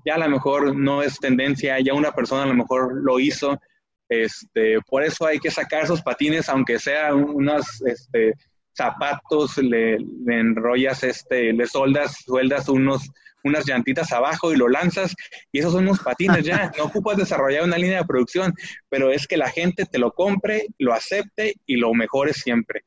[0.05, 3.59] ya a lo mejor no es tendencia, ya una persona a lo mejor lo hizo.
[4.07, 8.33] Este, por eso hay que sacar esos patines, aunque sea unos este,
[8.73, 9.97] zapatos, le,
[10.27, 13.09] enrollas, este, le soldas, sueldas unos,
[13.47, 15.15] unas llantitas abajo y lo lanzas,
[15.51, 16.71] y esos son unos patines ya.
[16.77, 18.53] No ocupas desarrollar una línea de producción,
[18.89, 22.81] pero es que la gente te lo compre, lo acepte y lo mejore siempre.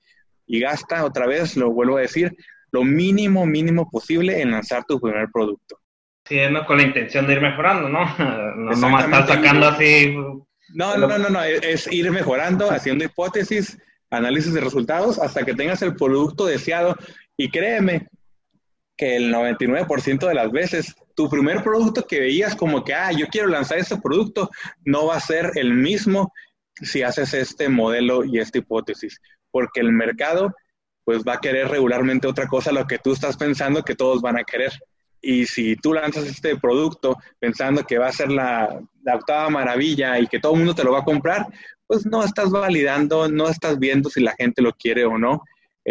[0.46, 2.36] Y gasta, otra vez, lo vuelvo a decir,
[2.72, 5.78] lo mínimo, mínimo posible en lanzar tu primer producto.
[6.24, 8.04] Sí, con la intención de ir mejorando, ¿no?
[8.56, 10.14] No estar sacando así.
[10.74, 13.76] No, no, no, no, es ir mejorando, haciendo hipótesis,
[14.10, 16.96] análisis de resultados, hasta que tengas el producto deseado.
[17.36, 18.08] Y créeme
[19.00, 23.28] que el 99% de las veces, tu primer producto que veías como que, ah, yo
[23.28, 24.50] quiero lanzar este producto,
[24.84, 26.34] no va a ser el mismo
[26.74, 29.18] si haces este modelo y esta hipótesis,
[29.50, 30.54] porque el mercado
[31.02, 34.38] pues va a querer regularmente otra cosa lo que tú estás pensando que todos van
[34.38, 34.70] a querer.
[35.22, 40.18] Y si tú lanzas este producto pensando que va a ser la, la, octava maravilla
[40.18, 41.46] y que todo el mundo te lo va a comprar,
[41.86, 45.42] pues no estás validando, no estás viendo si la gente lo quiere o no.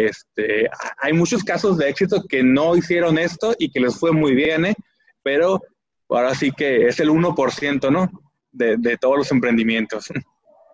[0.06, 4.34] Este, hay muchos casos de éxito que no hicieron esto y que les fue muy
[4.34, 4.74] bien, ¿eh?
[5.22, 5.60] pero
[6.08, 8.10] ahora sí que es el 1%, ¿no?
[8.52, 10.06] De, de todos los emprendimientos.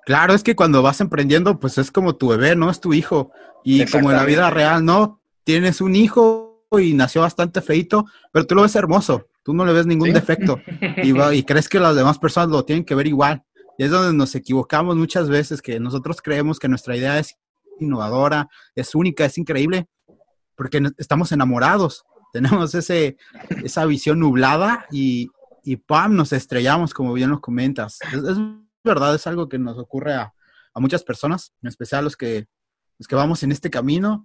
[0.06, 2.70] Claro, es que cuando vas emprendiendo, pues es como tu bebé, ¿no?
[2.70, 3.32] Es tu hijo.
[3.64, 5.20] Y como en la vida real, ¿no?
[5.42, 9.72] Tienes un hijo y nació bastante feito, pero tú lo ves hermoso, tú no le
[9.72, 10.60] ves ningún defecto
[10.96, 13.44] y, y, crees que las demás personas lo tienen que ver igual.
[13.78, 17.36] Y es donde nos equivocamos muchas veces, que nosotros creemos que nuestra idea es
[17.80, 19.88] innovadora, es única, es increíble,
[20.54, 23.16] porque estamos enamorados, tenemos ese,
[23.64, 25.30] esa visión nublada y,
[25.62, 26.14] y ¡pam!
[26.16, 27.98] nos estrellamos, como bien lo comentas.
[28.12, 28.38] Es, es
[28.84, 30.32] verdad, es algo que nos ocurre a,
[30.76, 32.46] a muchas personas, en especial los que,
[32.98, 34.24] los que vamos en este camino.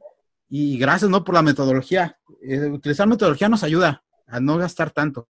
[0.50, 1.24] Y gracias, ¿no?
[1.24, 2.18] Por la metodología.
[2.42, 5.30] Eh, utilizar metodología nos ayuda a no gastar tanto.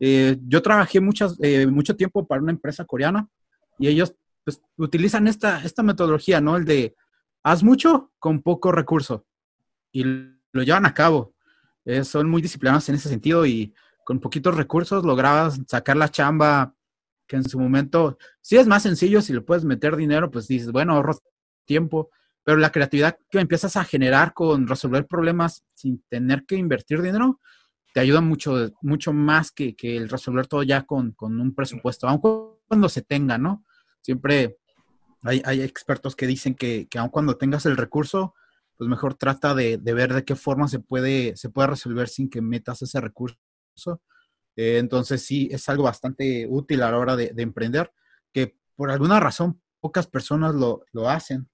[0.00, 3.28] Eh, yo trabajé muchas, eh, mucho tiempo para una empresa coreana
[3.78, 4.12] y ellos
[4.44, 6.56] pues, utilizan esta, esta metodología, ¿no?
[6.56, 6.96] El de
[7.44, 9.26] haz mucho con poco recurso
[9.92, 11.34] y lo llevan a cabo.
[12.02, 13.72] son muy disciplinados en ese sentido y
[14.04, 16.74] con poquitos recursos lograbas sacar la chamba
[17.26, 20.72] que en su momento, si es más sencillo, si le puedes meter dinero, pues dices,
[20.72, 21.18] bueno, ahorro
[21.64, 22.10] tiempo,
[22.42, 27.40] pero la creatividad que empiezas a generar con resolver problemas sin tener que invertir dinero,
[27.94, 32.20] te ayuda mucho, mucho más que, el resolver todo ya con, un presupuesto, aun
[32.66, 33.64] cuando se tenga, ¿no?
[34.02, 34.58] Siempre
[35.24, 38.34] hay, expertos que dicen que, que aun cuando tengas el recurso,
[38.76, 42.28] pues mejor trata de, de, ver de qué forma se puede, se puede resolver sin
[42.28, 43.38] que metas ese recurso
[44.56, 47.90] eh, entonces sí, es algo bastante útil a la hora de, emprender,
[48.32, 51.48] que por alguna razón pocas personas lo, hacen.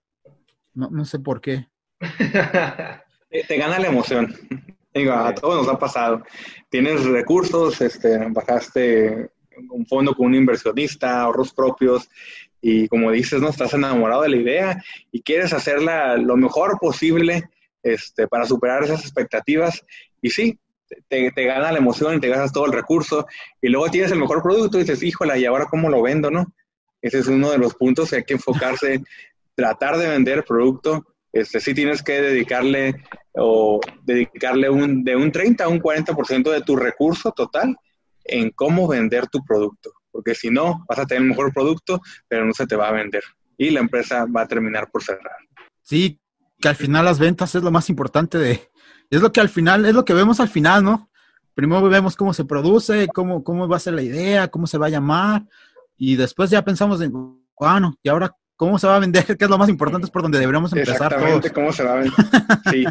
[0.74, 1.68] No, sé por qué.
[3.48, 4.34] te, gana la emoción.
[5.12, 6.22] a todos nos ha pasado.
[6.68, 9.30] Tienes recursos, este, bajaste
[9.70, 12.08] un fondo con un inversionista, ahorros propios,
[12.60, 17.48] y como dices, no estás enamorado de la idea y quieres hacerla lo mejor posible
[17.82, 19.84] este, para superar esas expectativas.
[20.20, 20.58] Y sí,
[21.08, 23.26] te, te, gana la emoción y te gastas todo el recurso
[23.62, 26.52] y luego tienes el mejor producto y dices, híjole, ¿y ahora cómo lo vendo, no?
[27.02, 29.02] Ese es uno de los puntos que hay que enfocarse,
[29.54, 31.06] tratar de vender producto.
[31.32, 32.96] Este, sí tienes que dedicarle
[33.32, 37.76] o dedicarle un, de un 30 a un 40% de tu recurso total
[38.24, 42.44] en cómo vender tu producto, porque si no, vas a tener el mejor producto, pero
[42.44, 43.22] no se te va a vender
[43.60, 45.36] y la empresa va a terminar por cerrar.
[45.82, 46.18] Sí,
[46.58, 48.70] que al final las ventas es lo más importante de,
[49.10, 51.10] es lo que al final, es lo que vemos al final, ¿no?
[51.52, 54.86] Primero vemos cómo se produce, cómo, cómo va a ser la idea, cómo se va
[54.86, 55.42] a llamar,
[55.98, 59.50] y después ya pensamos en, bueno, y ahora cómo se va a vender, que es
[59.50, 61.12] lo más importante, es por donde deberíamos empezar.
[61.12, 62.14] Exactamente, cómo se va a vender.
[62.70, 62.84] Sí.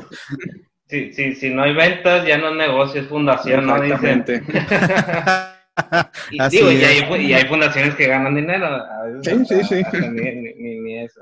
[0.88, 3.76] sí, sí, si no hay ventas, ya no es negocio, es fundación, ¿no?
[3.78, 4.44] Exactamente.
[6.32, 8.84] y, digo, y, hay, y, hay, fundaciones que ganan dinero.
[9.24, 9.84] Sí, sí, sí.
[10.10, 11.22] Ni, ni, eso.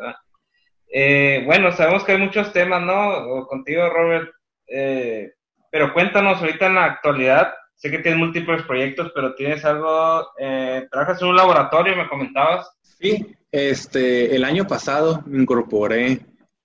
[0.89, 3.45] Eh, bueno, sabemos que hay muchos temas, ¿no?
[3.47, 4.31] Contigo, Robert,
[4.67, 5.31] eh,
[5.71, 10.87] pero cuéntanos ahorita en la actualidad, sé que tienes múltiples proyectos, pero tienes algo, eh,
[10.89, 12.69] trabajas en un laboratorio, me comentabas.
[12.81, 16.19] Sí, este, el año pasado me incorporé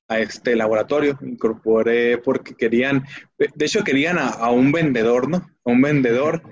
[0.09, 3.05] a este laboratorio, me incorporé porque querían,
[3.39, 5.39] de hecho querían a, un vendedor, ¿no?
[5.65, 6.43] A un vendedor.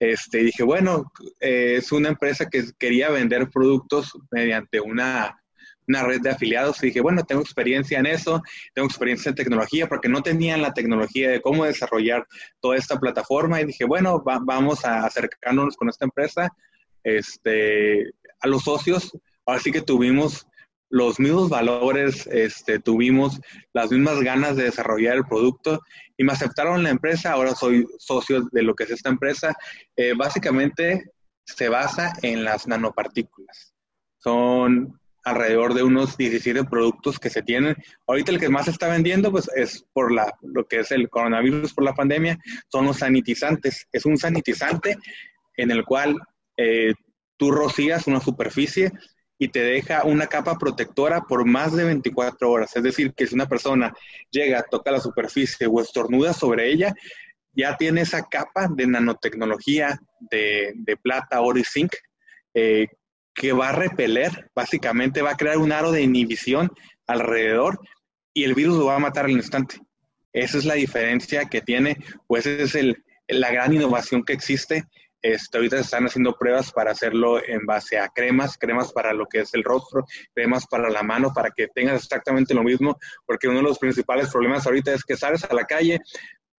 [0.00, 5.36] Este, dije, bueno, eh, es una empresa que quería vender productos mediante una
[5.88, 8.42] una red de afiliados y dije, bueno, tengo experiencia en eso,
[8.74, 12.26] tengo experiencia en tecnología, porque no tenían la tecnología de cómo desarrollar
[12.60, 13.60] toda esta plataforma.
[13.60, 16.50] Y dije, bueno, vamos a acercarnos con esta empresa,
[17.02, 18.04] este,
[18.40, 19.10] a los socios,
[19.46, 20.46] ahora sí que tuvimos
[20.90, 23.40] los mismos valores, este, tuvimos
[23.72, 25.80] las mismas ganas de desarrollar el producto
[26.18, 27.32] y me aceptaron la empresa.
[27.32, 29.56] Ahora soy socio de lo que es esta empresa.
[29.96, 31.12] Eh, básicamente
[31.44, 33.72] se basa en las nanopartículas.
[34.18, 37.76] Son alrededor de unos 17 productos que se tienen.
[38.06, 41.08] Ahorita el que más se está vendiendo pues es por la, lo que es el
[41.08, 42.38] coronavirus por la pandemia,
[42.68, 43.86] son los sanitizantes.
[43.92, 44.96] Es un sanitizante
[45.56, 46.16] en el cual
[46.56, 46.94] eh,
[47.36, 48.90] tú rocías una superficie
[49.38, 52.76] y te deja una capa protectora por más de 24 horas.
[52.76, 53.94] Es decir, que si una persona
[54.30, 56.94] llega, toca la superficie o estornuda sobre ella,
[57.52, 61.92] ya tiene esa capa de nanotecnología de, plata, oro y zinc
[62.54, 62.88] eh,
[63.34, 66.70] que va a repeler, básicamente va a crear un aro de inhibición
[67.06, 67.80] alrededor
[68.34, 69.76] y el virus lo va a matar al instante.
[70.32, 72.96] Esa es la diferencia que tiene, pues esa es
[73.28, 74.84] la gran innovación que existe
[75.22, 79.26] este, ahorita se están haciendo pruebas para hacerlo en base a cremas, cremas para lo
[79.26, 80.04] que es el rostro,
[80.34, 84.30] cremas para la mano, para que tengas exactamente lo mismo, porque uno de los principales
[84.30, 86.00] problemas ahorita es que sales a la calle,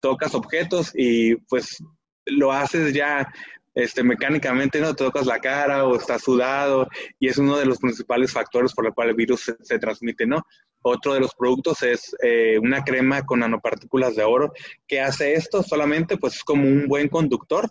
[0.00, 1.82] tocas objetos y pues
[2.26, 3.28] lo haces ya
[3.74, 6.88] este, mecánicamente, no tocas la cara o estás sudado
[7.20, 10.44] y es uno de los principales factores por el cual el virus se, transmite, ¿no?
[10.82, 14.52] Otro de los productos es eh, una crema con nanopartículas de oro.
[14.86, 15.62] ¿Qué hace esto?
[15.62, 17.70] Solamente pues es como un buen conductor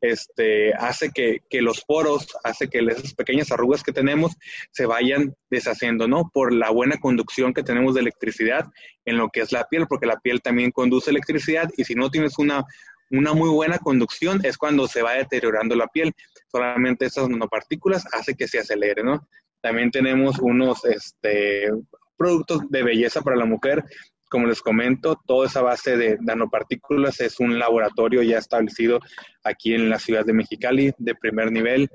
[0.00, 4.36] este, hace que, los poros, hace que esas pequeñas arrugas que tenemos
[4.70, 6.30] se vayan deshaciendo, ¿no?
[6.32, 8.66] Por la buena conducción que tenemos de electricidad
[9.04, 12.10] en lo que es la piel, porque la piel también conduce electricidad y si no
[12.10, 12.64] tienes una,
[13.10, 16.12] una muy buena conducción es cuando se va deteriorando la piel.
[16.50, 19.28] Solamente esas nanopartículas hace que se acelere, ¿no?
[19.60, 21.68] También tenemos unos este,
[22.16, 23.84] productos de belleza para la mujer
[24.28, 29.00] como les comento, toda esa base de nanopartículas es un laboratorio ya establecido
[29.44, 31.88] aquí en la ciudad de Mexicali de primer nivel.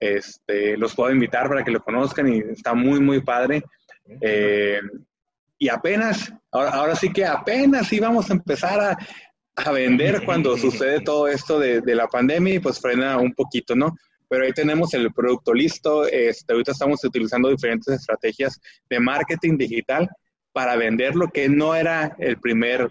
[0.00, 3.62] Este, los puedo invitar para que lo conozcan y está muy, muy padre.
[4.20, 4.80] Eh,
[5.58, 8.98] y apenas, ahora, sí que apenas íbamos a empezar a,
[9.56, 13.74] a vender cuando sucede todo esto de, de, la pandemia y pues frena un poquito,
[13.74, 13.96] ¿no?
[14.28, 16.06] Pero ahí tenemos el producto listo.
[16.06, 20.08] Este, ahorita estamos utilizando diferentes estrategias de marketing digital
[20.58, 22.90] para venderlo, que no era el primer,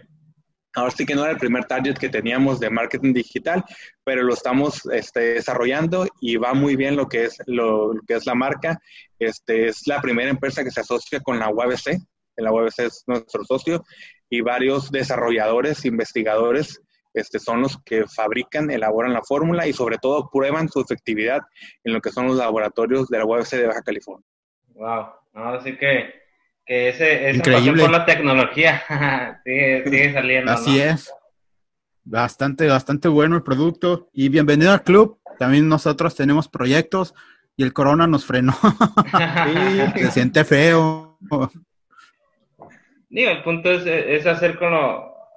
[0.74, 3.62] ahora sí que no era el primer target que teníamos de marketing digital,
[4.06, 8.26] pero lo estamos este, desarrollando y va muy bien lo que es, lo, que es
[8.26, 8.80] la marca.
[9.20, 12.00] Este, es la primera empresa que se asocia con la UABC,
[12.38, 13.84] la UABC es nuestro socio,
[14.30, 16.82] y varios desarrolladores, investigadores
[17.14, 21.42] este, son los que fabrican, elaboran la fórmula y sobre todo prueban su efectividad
[21.84, 24.26] en lo que son los laboratorios de la UABC de Baja California.
[24.70, 26.27] Wow, así que
[26.68, 27.82] que ese, Increíble.
[27.82, 28.84] por la tecnología
[29.46, 30.52] sigue, saliendo.
[30.52, 31.12] Así es.
[32.04, 34.10] Bastante, bastante bueno el producto.
[34.14, 35.20] Y bienvenido al club.
[35.40, 37.14] También nosotros tenemos proyectos
[37.56, 38.54] y el corona nos frenó.
[39.96, 41.18] Se siente feo.
[43.10, 44.74] Digo, el punto es, es hacer con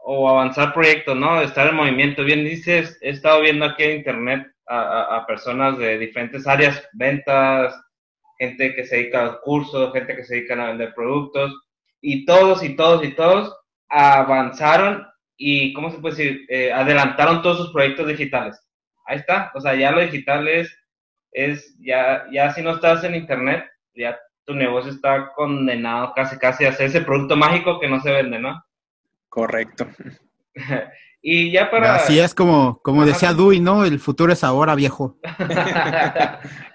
[0.03, 1.41] o avanzar proyectos, ¿no?
[1.41, 2.25] Estar en movimiento.
[2.25, 7.75] Bien dices, he estado viendo aquí en internet a, a personas de diferentes áreas, ventas,
[8.41, 11.55] gente que se dedica a cursos, gente que se dedica a vender productos,
[12.01, 13.55] y todos y todos y todos
[13.91, 16.47] avanzaron y, ¿cómo se puede decir?
[16.49, 18.59] Eh, adelantaron todos sus proyectos digitales.
[19.05, 20.75] Ahí está, o sea, ya lo digital es,
[21.33, 23.65] es ya, ya si no estás en internet,
[23.95, 28.11] ya tu negocio está condenado casi, casi a hacer ese producto mágico que no se
[28.11, 28.65] vende, ¿no?
[29.29, 29.87] Correcto.
[31.23, 31.97] y ya para...
[31.97, 33.85] Así es como, como decía Dewey, ¿no?
[33.85, 35.19] El futuro es ahora, viejo.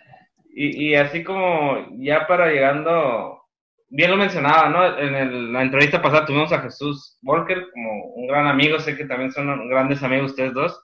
[0.57, 3.41] Y, así como ya para llegando,
[3.89, 4.97] bien lo mencionaba, ¿no?
[4.97, 9.33] En la entrevista pasada tuvimos a Jesús Walker como un gran amigo, sé que también
[9.33, 10.81] son grandes amigos ustedes dos.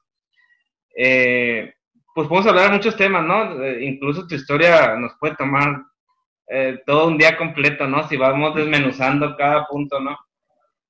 [0.97, 1.73] Eh,
[2.13, 3.65] pues podemos hablar de muchos temas, ¿no?
[3.79, 5.81] incluso tu historia nos puede tomar
[6.47, 8.05] eh, todo un día completo, ¿no?
[8.09, 10.17] Si vamos desmenuzando cada punto, ¿no?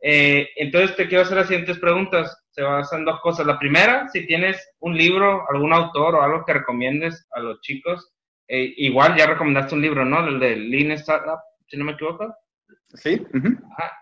[0.02, 2.36] Eh, entonces te quiero hacer las siguientes preguntas.
[2.50, 3.46] Se basan dos cosas.
[3.46, 8.12] La primera, si tienes un libro, algún autor o algo que recomiendes a los chicos
[8.54, 10.28] eh, igual ya recomendaste un libro, ¿no?
[10.28, 12.36] El de Lean Startup, si no me equivoco.
[12.96, 13.26] Sí.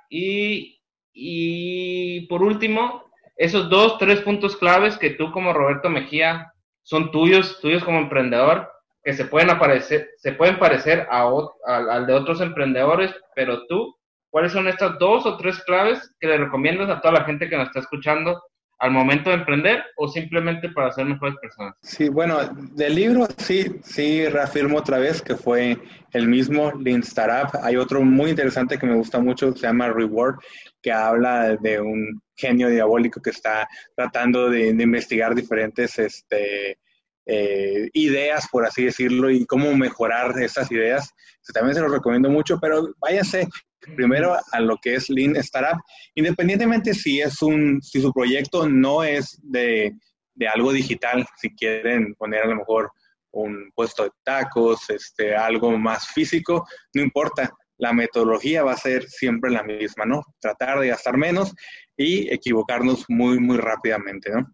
[0.10, 0.82] y,
[1.14, 3.04] y por último,
[3.36, 8.68] esos dos, tres puntos claves que tú como Roberto Mejía son tuyos, tuyos como emprendedor,
[9.04, 11.30] que se pueden aparecer, se pueden parecer a,
[11.68, 13.96] al de otros emprendedores, pero tú,
[14.32, 17.56] ¿cuáles son estas dos o tres claves que le recomiendas a toda la gente que
[17.56, 18.42] nos está escuchando
[18.80, 21.76] al momento de emprender o simplemente para ser mejores personas?
[21.82, 22.40] Sí, bueno,
[22.74, 25.78] del libro sí, sí reafirmo otra vez que fue
[26.14, 27.60] el mismo Lean Startup.
[27.62, 30.40] Hay otro muy interesante que me gusta mucho, se llama Reward,
[30.82, 36.80] que habla de un genio diabólico que está tratando de, investigar diferentes este,
[37.26, 41.14] eh, ideas, por así decirlo, y cómo mejorar esas ideas.
[41.54, 43.48] También se los recomiendo mucho, pero váyase
[43.96, 45.80] primero a lo que es Lean Startup,
[46.16, 49.94] independientemente si es un, si su proyecto no es de,
[50.36, 52.92] de algo digital, si quieren poner a lo mejor
[53.32, 59.08] un puesto de tacos, este, algo más físico, no importa, la metodología va a ser
[59.08, 60.24] siempre la misma, ¿no?
[60.40, 61.54] Tratar de gastar menos
[61.96, 64.54] y equivocarnos muy, muy rápidamente, ¿no?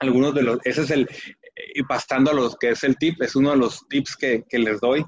[0.00, 1.08] Algunos de los, ese es el,
[1.74, 4.58] y pasando a los que es el tip, es uno de los tips que, que
[4.58, 5.04] les doy.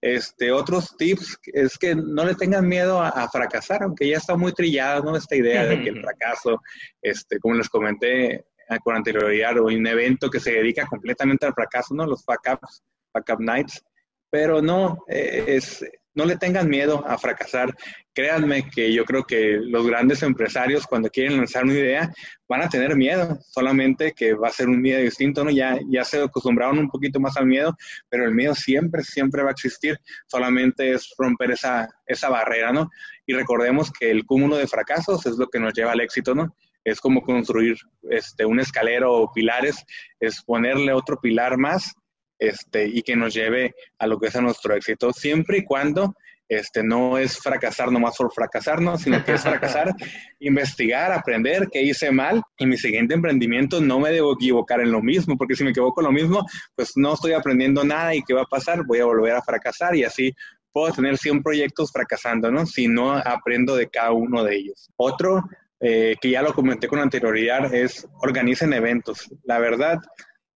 [0.00, 4.52] Este, otros tips es que no le tengan miedo a, fracasar, aunque ya está muy
[4.52, 5.14] trillada, ¿no?
[5.14, 6.62] Esta idea de que el fracaso,
[7.02, 8.46] este, como les comenté
[8.78, 12.06] con anterioridad, o un evento que se dedica completamente al fracaso, ¿no?
[12.06, 12.82] Los fuck ups,
[13.12, 13.82] fuck up nights.
[14.30, 15.84] Pero no, eh, es,
[16.14, 17.74] no le tengan miedo a fracasar.
[18.12, 22.12] Créanme que yo creo que los grandes empresarios cuando quieren lanzar una idea
[22.48, 25.50] van a tener miedo, solamente que va a ser un miedo distinto, ¿no?
[25.50, 27.76] Ya, ya se acostumbraron un poquito más al miedo,
[28.08, 32.90] pero el miedo siempre, siempre va a existir, solamente es romper esa, esa barrera, ¿no?
[33.26, 36.56] Y recordemos que el cúmulo de fracasos es lo que nos lleva al éxito, ¿no?
[36.82, 37.76] Es como construir
[38.10, 39.84] este, un escalero o pilares,
[40.18, 41.94] es ponerle otro pilar más
[42.40, 46.16] este, y que nos lleve a lo que es a nuestro éxito, siempre y cuando
[46.48, 48.98] este, no es fracasar nomás por fracasar, ¿no?
[48.98, 49.94] sino que es fracasar,
[50.40, 55.00] investigar, aprender qué hice mal y mi siguiente emprendimiento no me debo equivocar en lo
[55.00, 58.34] mismo, porque si me equivoco en lo mismo, pues no estoy aprendiendo nada y qué
[58.34, 60.34] va a pasar, voy a volver a fracasar y así
[60.72, 62.66] puedo tener 100 proyectos fracasando, ¿no?
[62.66, 64.90] Si no aprendo de cada uno de ellos.
[64.96, 65.44] Otro,
[65.80, 69.28] eh, que ya lo comenté con anterioridad, es organicen eventos.
[69.44, 69.98] La verdad,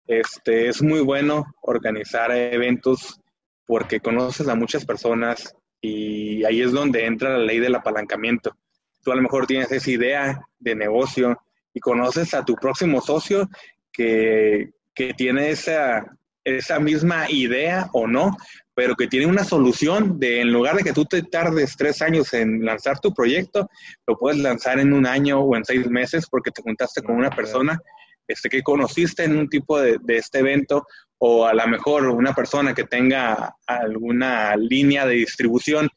[0.06, 3.20] este, es muy bueno organizar eventos
[3.66, 8.56] porque conoces a muchas personas y ahí es donde entra la ley del apalancamiento.
[9.02, 11.40] Tú a lo mejor tienes esa idea de negocio
[11.74, 13.48] y conoces a tu próximo socio
[13.92, 18.36] que, que tiene esa, esa misma idea o no,
[18.74, 22.32] pero que tiene una solución de en lugar de que tú te tardes tres años
[22.32, 23.68] en lanzar tu proyecto,
[24.06, 27.30] lo puedes lanzar en un año o en seis meses porque te juntaste con una
[27.30, 27.80] persona
[28.26, 30.86] este, que conociste en un tipo de, este evento
[31.18, 35.88] o a lo mejor una persona que tenga alguna línea de distribución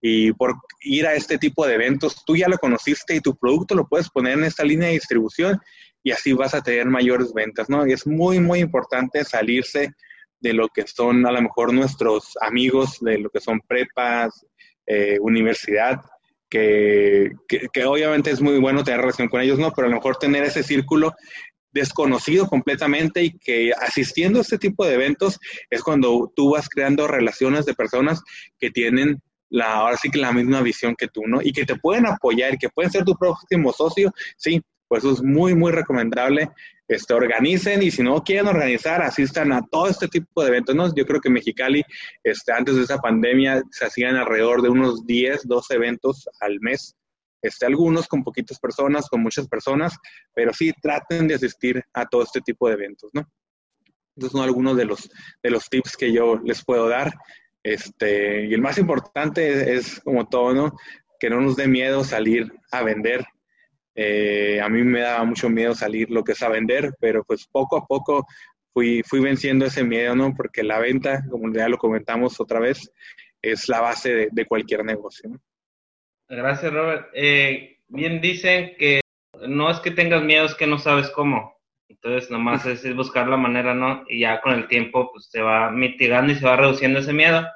[0.00, 3.74] y por ir a este tipo de eventos, tú ya lo conociste y tu producto
[3.74, 5.60] lo puedes poner en esta línea de distribución
[6.04, 7.86] y así vas a tener mayores ventas, ¿no?
[7.86, 9.92] Y es muy, muy importante salirse
[10.40, 14.46] de lo que son a lo mejor nuestros amigos, de lo que son prepas,
[14.86, 16.00] eh, universidad,
[16.48, 19.72] que, que, obviamente es muy bueno tener relación con ellos, ¿no?
[19.72, 21.14] Pero a lo mejor tener ese círculo
[21.78, 25.38] desconocido completamente y que asistiendo a este tipo de eventos
[25.70, 28.22] es cuando tú vas creando relaciones de personas
[28.58, 29.20] que tienen
[29.50, 31.40] la, ahora sí que la misma visión que tú, ¿no?
[31.42, 35.12] Y que te pueden apoyar, y que pueden ser tu próximo socio, sí, pues eso
[35.12, 36.50] es muy, muy recomendable.
[36.86, 40.94] Este, organicen y si no quieren organizar, asistan a todo este tipo de eventos, ¿no?
[40.94, 41.84] Yo creo que Mexicali,
[42.24, 46.96] este, antes de esa pandemia, se hacían alrededor de unos 10, 12 eventos al mes
[47.40, 49.96] este, algunos con poquitas personas, con muchas personas,
[50.34, 53.26] pero sí traten de asistir a todo este tipo de eventos, ¿no?
[54.16, 55.08] Entonces, son algunos de los,
[55.42, 57.14] de los tips que yo les puedo dar.
[57.62, 60.76] Este, y el más importante es, como todo, ¿no?
[61.20, 63.24] Que no nos dé miedo salir a vender.
[63.94, 67.46] Eh, a mí me daba mucho miedo salir lo que es a vender, pero pues
[67.46, 68.26] poco a poco
[68.72, 70.34] fui, fui venciendo ese miedo, ¿no?
[70.34, 72.90] Porque la venta, como ya lo comentamos otra vez,
[73.40, 75.40] es la base de, de cualquier negocio, ¿no?
[76.28, 77.08] Gracias, Robert.
[77.14, 79.00] Eh, bien dicen que
[79.46, 81.56] no es que tengas miedo, es que no sabes cómo.
[81.88, 84.04] Entonces, nomás es, buscar la manera, ¿no?
[84.08, 87.46] Y ya con el tiempo, pues se va mitigando y se va reduciendo ese miedo.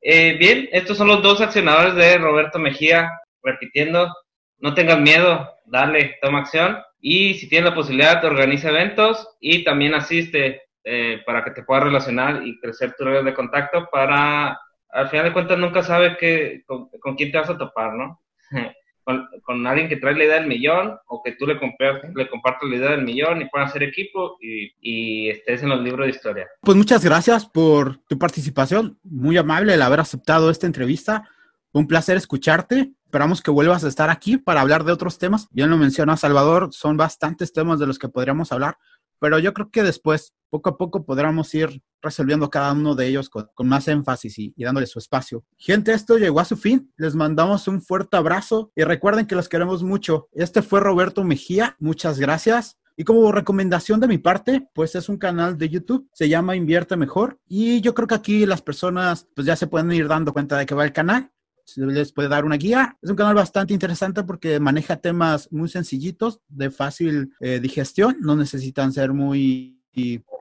[0.00, 3.10] Eh, bien, estos son los dos accionadores de Roberto Mejía,
[3.42, 4.10] repitiendo,
[4.58, 6.78] no tengas miedo, dale, toma acción.
[7.00, 11.62] Y si tienes la posibilidad, te organiza eventos y también asiste eh, para que te
[11.62, 14.58] puedas relacionar y crecer tu red de contacto para
[14.90, 18.20] al final de cuentas nunca sabe que, con, quién te vas a topar, ¿no?
[19.44, 22.76] con, alguien que trae la idea del millón o que tú le, le compartas la
[22.76, 26.46] idea del millón y puedan hacer equipo y, y, estés en los libros de historia.
[26.60, 28.98] Pues muchas gracias por tu participación.
[29.02, 31.28] Muy amable el haber aceptado esta entrevista.
[31.72, 32.92] un placer escucharte.
[33.04, 35.48] Esperamos que vuelvas a estar aquí para hablar de otros temas.
[35.50, 38.76] Bien lo menciona Salvador, son bastantes temas de los que podríamos hablar,
[39.20, 43.28] pero yo creo que después, poco a poco, podremos ir resolviendo cada uno de ellos
[43.28, 45.44] con, más énfasis y, dándole su espacio.
[45.56, 46.92] Gente, esto llegó a su fin.
[46.96, 50.28] Les mandamos un fuerte abrazo y recuerden que los queremos mucho.
[50.32, 51.76] Este fue Roberto Mejía.
[51.78, 52.78] Muchas gracias.
[52.96, 56.96] Y como recomendación de mi parte, pues es un canal de YouTube, se llama Invierte
[56.96, 57.38] Mejor.
[57.46, 60.66] Y yo creo que aquí las personas pues ya se pueden ir dando cuenta de
[60.66, 61.30] que va el canal
[61.76, 62.96] les puede dar una guía.
[63.02, 68.36] Es un canal bastante interesante porque maneja temas muy sencillitos, de fácil eh, digestión, no
[68.36, 69.78] necesitan ser muy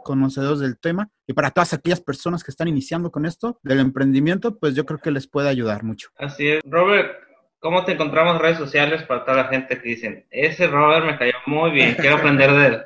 [0.04, 1.10] conocedores del tema.
[1.26, 5.00] Y para todas aquellas personas que están iniciando con esto del emprendimiento, pues yo creo
[5.00, 6.10] que les puede ayudar mucho.
[6.18, 6.62] Así es.
[6.66, 7.12] Robert,
[7.60, 11.18] ¿cómo te encontramos en redes sociales para toda la gente que dicen, ese Robert me
[11.18, 12.82] cayó muy bien, quiero aprender de él?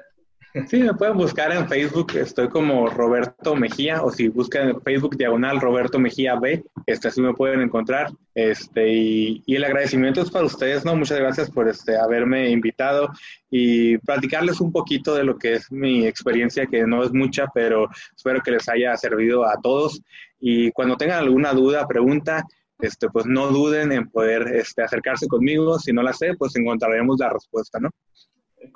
[0.67, 5.15] Sí, me pueden buscar en Facebook, estoy como Roberto Mejía, o si buscan en Facebook
[5.15, 8.11] diagonal Roberto Mejía B, este, así me pueden encontrar.
[8.35, 10.93] Este, y, el agradecimiento es para ustedes, ¿no?
[10.93, 13.11] Muchas gracias por este, haberme invitado
[13.49, 17.87] y platicarles un poquito de lo que es mi experiencia, que no es mucha, pero
[18.13, 20.01] espero que les haya servido a todos.
[20.41, 22.43] Y cuando tengan alguna duda, pregunta,
[22.79, 25.79] este, pues no duden en poder este, acercarse conmigo.
[25.79, 27.89] Si no la sé, pues encontraremos la respuesta, ¿no?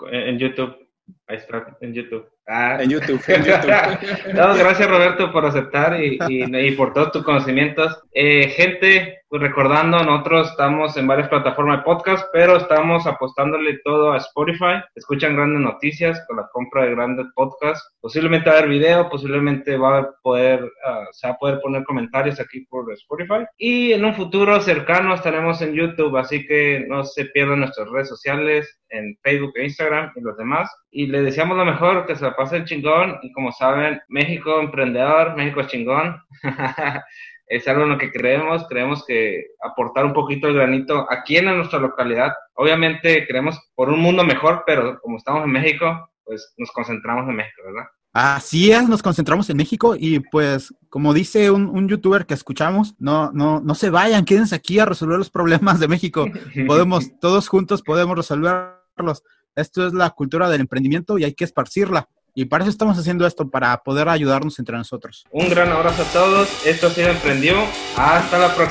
[0.09, 0.84] En YouTube.
[1.27, 2.27] Ahí está, en YouTube.
[2.47, 2.77] Ah.
[2.79, 4.33] En YouTube, en YouTube.
[4.33, 8.03] no, gracias Roberto por aceptar y, y, y por todos tus conocimientos.
[8.13, 14.13] Eh, gente, pues recordando, nosotros estamos en varias plataformas de podcast, pero estamos apostándole todo
[14.13, 14.81] a Spotify.
[14.95, 17.85] Escuchan grandes noticias con la compra de grandes podcasts.
[17.99, 21.83] Posiblemente va a haber video, posiblemente va a poder, uh, se va a poder poner
[21.83, 23.45] comentarios aquí por Spotify.
[23.57, 28.07] Y en un futuro cercano estaremos en YouTube, así que no se pierdan nuestras redes
[28.07, 30.73] sociales en Facebook e Instagram y los demás.
[30.91, 33.19] Y les deseamos lo mejor, que se la pasen chingón.
[33.21, 36.21] Y como saben, México emprendedor, México chingón.
[37.47, 41.45] es algo en lo que creemos, creemos que aportar un poquito el granito aquí en
[41.45, 42.33] nuestra localidad.
[42.55, 47.35] Obviamente creemos por un mundo mejor, pero como estamos en México, pues nos concentramos en
[47.35, 47.87] México, ¿verdad?
[48.13, 52.95] Así es, nos concentramos en México y pues como dice un, un, youtuber que escuchamos,
[52.97, 56.25] no, no, no se vayan, quédense aquí a resolver los problemas de México.
[56.67, 59.21] Podemos, todos juntos podemos resolverlos.
[59.55, 62.07] Esto es la cultura del emprendimiento y hay que esparcirla.
[62.37, 65.25] Y para eso estamos haciendo esto, para poder ayudarnos entre nosotros.
[65.31, 66.49] Un gran abrazo a todos.
[66.65, 67.55] Esto ha sido Emprendió.
[67.95, 68.65] Hasta la próxima.